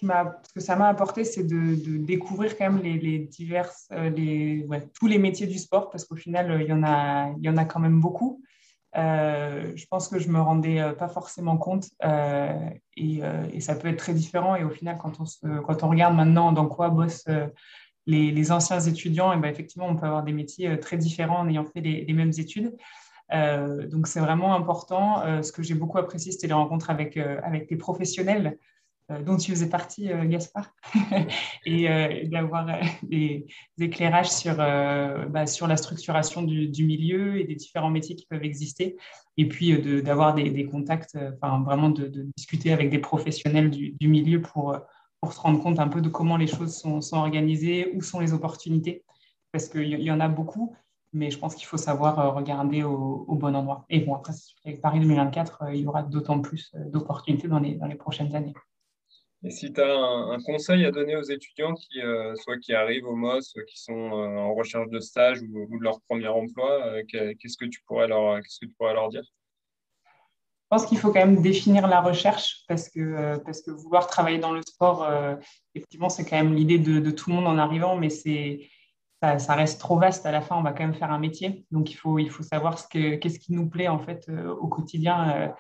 Ce, 0.02 0.54
que 0.54 0.60
ça 0.60 0.76
m'a 0.76 0.88
apporté, 0.88 1.24
c'est 1.24 1.44
de, 1.44 1.98
découvrir 1.98 2.58
quand 2.58 2.72
même 2.72 2.84
les, 2.84 3.00
les 3.00 3.20
diverses, 3.20 3.88
les, 3.92 4.68
tous 4.94 5.08
les 5.08 5.18
métiers 5.18 5.48
du 5.48 5.58
sport, 5.58 5.90
parce 5.90 6.06
qu'au 6.06 6.16
final, 6.16 6.62
il 6.62 6.68
y, 6.68 6.74
en 6.74 6.84
a, 6.84 7.32
il 7.38 7.44
y 7.44 7.50
en 7.50 7.58
a 7.58 7.66
quand 7.66 7.80
même 7.80 8.02
beaucoup. 8.02 8.42
Euh, 8.98 9.74
je 9.76 9.86
pense 9.88 10.08
que 10.08 10.20
je 10.20 10.30
me 10.30 10.40
rendais 10.40 10.80
euh, 10.80 10.94
pas 10.94 11.10
forcément 11.10 11.58
compte 11.58 11.90
euh, 12.06 12.70
et, 12.96 13.60
ça 13.60 13.76
peut 13.76 13.90
être 13.90 13.98
très 13.98 14.14
différent. 14.14 14.56
Et 14.56 14.64
au 14.64 14.70
final, 14.70 14.98
quand 14.98 15.84
on, 15.84 15.90
regarde 15.90 16.16
maintenant 16.16 16.52
dans 16.52 16.68
quoi 16.68 16.90
bossent 16.90 17.28
les, 18.06 18.52
anciens 18.52 18.80
étudiants, 18.80 19.34
et 19.34 19.38
ben 19.38 19.50
effectivement, 19.50 19.88
on 19.88 19.96
peut 19.96 20.06
avoir 20.06 20.24
des 20.24 20.34
métiers 20.34 20.80
très 20.80 20.98
différents 20.98 21.40
en 21.40 21.50
ayant 21.50 21.66
fait 21.66 21.82
les, 21.82 22.06
les 22.06 22.14
mêmes 22.14 22.32
études. 22.38 22.76
donc, 23.32 24.08
c'est 24.08 24.20
vraiment 24.20 24.56
important. 24.56 25.44
ce 25.44 25.52
que 25.52 25.64
j'ai 25.64 25.74
beaucoup 25.74 25.98
apprécié, 25.98 26.32
c'était 26.32 26.48
les 26.48 26.54
rencontres 26.54 26.90
avec, 26.90 27.18
avec 27.18 27.68
des 27.68 27.78
professionnels 27.78 28.58
euh, 28.58 28.75
dont 29.10 29.38
tu 29.38 29.52
faisais 29.52 29.70
partie, 29.70 30.12
euh, 30.12 30.26
Gaspard, 30.26 30.74
et 31.66 31.90
euh, 31.90 32.28
d'avoir 32.28 32.66
des, 33.04 33.46
éclairages 33.80 34.32
sur, 34.32 34.56
bah, 34.56 35.46
sur 35.46 35.68
la 35.68 35.78
structuration 35.78 36.42
du, 36.42 36.86
milieu 36.86 37.40
et 37.40 37.44
des 37.44 37.56
différents 37.56 37.92
métiers 37.92 38.16
qui 38.16 38.26
peuvent 38.26 38.44
exister, 38.44 38.98
et 39.38 39.48
puis 39.48 39.78
d'avoir 40.02 40.34
des, 40.34 40.66
contacts, 40.66 41.18
enfin 41.36 41.62
vraiment 41.62 41.90
de, 41.90 42.08
discuter 42.36 42.74
avec 42.74 42.90
des 42.90 43.00
professionnels 43.00 43.70
du, 43.70 44.08
milieu 44.08 44.42
pour, 44.42 44.76
pour 45.22 45.34
se 45.34 45.40
rendre 45.40 45.62
compte 45.62 45.80
un 45.80 45.88
peu 45.88 46.02
de 46.02 46.10
comment 46.10 46.38
les 46.38 46.48
choses 46.48 46.76
sont, 46.76 47.02
organisées, 47.14 47.92
où 47.94 48.02
sont 48.02 48.20
les 48.20 48.34
opportunités, 48.34 49.04
parce 49.52 49.70
qu'il 49.70 50.02
y, 50.02 50.12
en 50.12 50.20
a 50.20 50.28
beaucoup, 50.28 50.76
mais 51.14 51.30
je 51.30 51.38
pense 51.38 51.56
qu'il 51.56 51.68
faut 51.68 51.78
savoir 51.78 52.34
regarder 52.34 52.84
au, 52.84 53.36
bon 53.36 53.56
endroit. 53.56 53.86
Et 53.90 54.00
bon, 54.00 54.16
après, 54.16 54.34
avec 54.66 54.82
Paris 54.82 55.00
2024, 55.00 55.66
il 55.74 55.82
y 55.82 55.88
aura 55.88 56.02
d'autant 56.02 56.40
plus 56.40 56.74
d'opportunités 56.88 57.48
dans 57.48 57.60
les, 57.60 57.76
dans 57.76 57.86
les 57.86 57.96
prochaines 57.96 58.36
années. 58.36 58.54
Et 59.46 59.52
si 59.52 59.72
tu 59.72 59.80
as 59.80 59.96
un, 59.96 60.40
conseil 60.42 60.86
à 60.86 60.92
donner 60.92 61.16
aux 61.16 61.22
étudiants 61.22 61.76
qui, 61.76 62.02
euh, 62.02 62.34
soit 62.36 62.58
qui 62.58 62.74
arrivent 62.74 63.06
au 63.06 63.16
MOS, 63.16 63.42
soit 63.42 63.64
qui 63.66 63.80
sont 63.80 63.94
euh, 63.94 64.38
en 64.40 64.56
recherche 64.56 64.90
de 64.90 65.00
stage 65.00 65.40
ou, 65.44 65.78
de 65.78 65.84
leur 65.84 66.02
premier 66.02 66.28
emploi, 66.28 66.84
euh, 66.88 67.04
qu'est-ce 67.08 67.56
que 67.56 67.66
tu 67.66 67.80
pourrais 67.86 68.08
leur, 68.08 68.42
dire? 69.10 69.22
Je 70.04 70.68
pense 70.70 70.88
qu'il 70.88 70.98
faut 70.98 71.12
quand 71.12 71.20
même 71.20 71.44
définir 71.44 71.88
la 71.88 72.02
recherche 72.02 72.64
parce 72.68 72.90
que, 72.90 73.38
parce 73.46 73.62
que 73.62 73.70
vouloir 73.70 74.08
travailler 74.08 74.40
dans 74.40 74.52
le 74.52 74.64
sport, 74.64 75.08
effectivement, 75.76 76.10
c'est 76.10 76.26
quand 76.26 76.38
même 76.38 76.56
l'idée 76.56 76.80
de, 76.80 77.12
tout 77.12 77.30
le 77.30 77.36
monde 77.36 77.46
en 77.46 77.60
arrivant, 77.60 77.96
mais 77.96 78.10
ça, 78.10 79.38
ça, 79.38 79.54
reste 79.54 79.80
trop 79.80 80.00
vaste. 80.00 80.26
À 80.26 80.32
la 80.32 80.42
fin, 80.42 80.58
on 80.58 80.64
va 80.64 80.72
quand 80.72 80.84
même 80.84 80.96
faire 80.96 81.12
un 81.12 81.20
métier. 81.20 81.66
Donc, 81.70 81.92
il 81.92 81.94
faut, 81.94 82.18
il 82.18 82.32
faut 82.32 82.42
savoir 82.42 82.80
ce 82.80 82.88
que, 82.88 83.16
qu'est-ce 83.16 83.38
qui 83.38 83.54
nous 83.54 83.70
plaît 83.70 83.90
en 83.90 84.00
fait 84.00 84.28
au 84.60 84.68
quotidien 84.68 85.54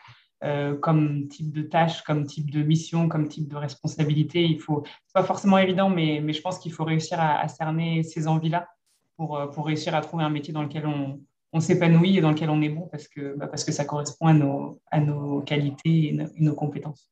euh, 0.44 0.76
comme 0.78 1.28
type 1.30 1.54
de 1.54 1.62
tâche, 1.62 2.04
comme 2.04 2.26
type 2.26 2.52
de 2.52 2.62
mission, 2.62 3.08
comme 3.08 3.30
type 3.30 3.48
de 3.48 3.56
responsabilité. 3.56 4.44
Il 4.44 4.60
faut, 4.60 4.84
c'est 5.06 5.14
pas 5.14 5.24
forcément 5.24 5.58
évident, 5.58 5.90
mais, 5.90 6.22
je 6.32 6.42
pense 6.42 6.60
qu'il 6.60 6.74
faut 6.74 6.84
réussir 6.84 7.20
à, 7.20 7.48
cerner 7.48 8.04
ces 8.04 8.28
envies-là 8.28 8.68
euh, 9.22 9.48
pour, 9.48 9.66
réussir 9.66 9.96
à 9.96 10.02
trouver 10.02 10.26
un 10.26 10.30
métier 10.30 10.54
dans 10.54 10.64
lequel 10.64 10.86
on, 10.86 11.20
s'épanouit 11.62 12.18
et 12.18 12.22
dans 12.22 12.32
lequel 12.32 12.50
on 12.50 12.62
est 12.62 12.70
bon 12.70 12.90
parce 12.92 13.08
que, 13.08 13.34
bah, 13.38 13.48
parce 13.48 13.64
que 13.64 13.72
ça 13.72 13.86
correspond 13.86 14.28
à 14.28 14.34
nos, 14.34 14.82
à 14.92 15.00
nos 15.00 15.40
qualités 15.40 16.10
et 16.10 16.18
nos 16.38 16.54
compétences. 16.54 17.10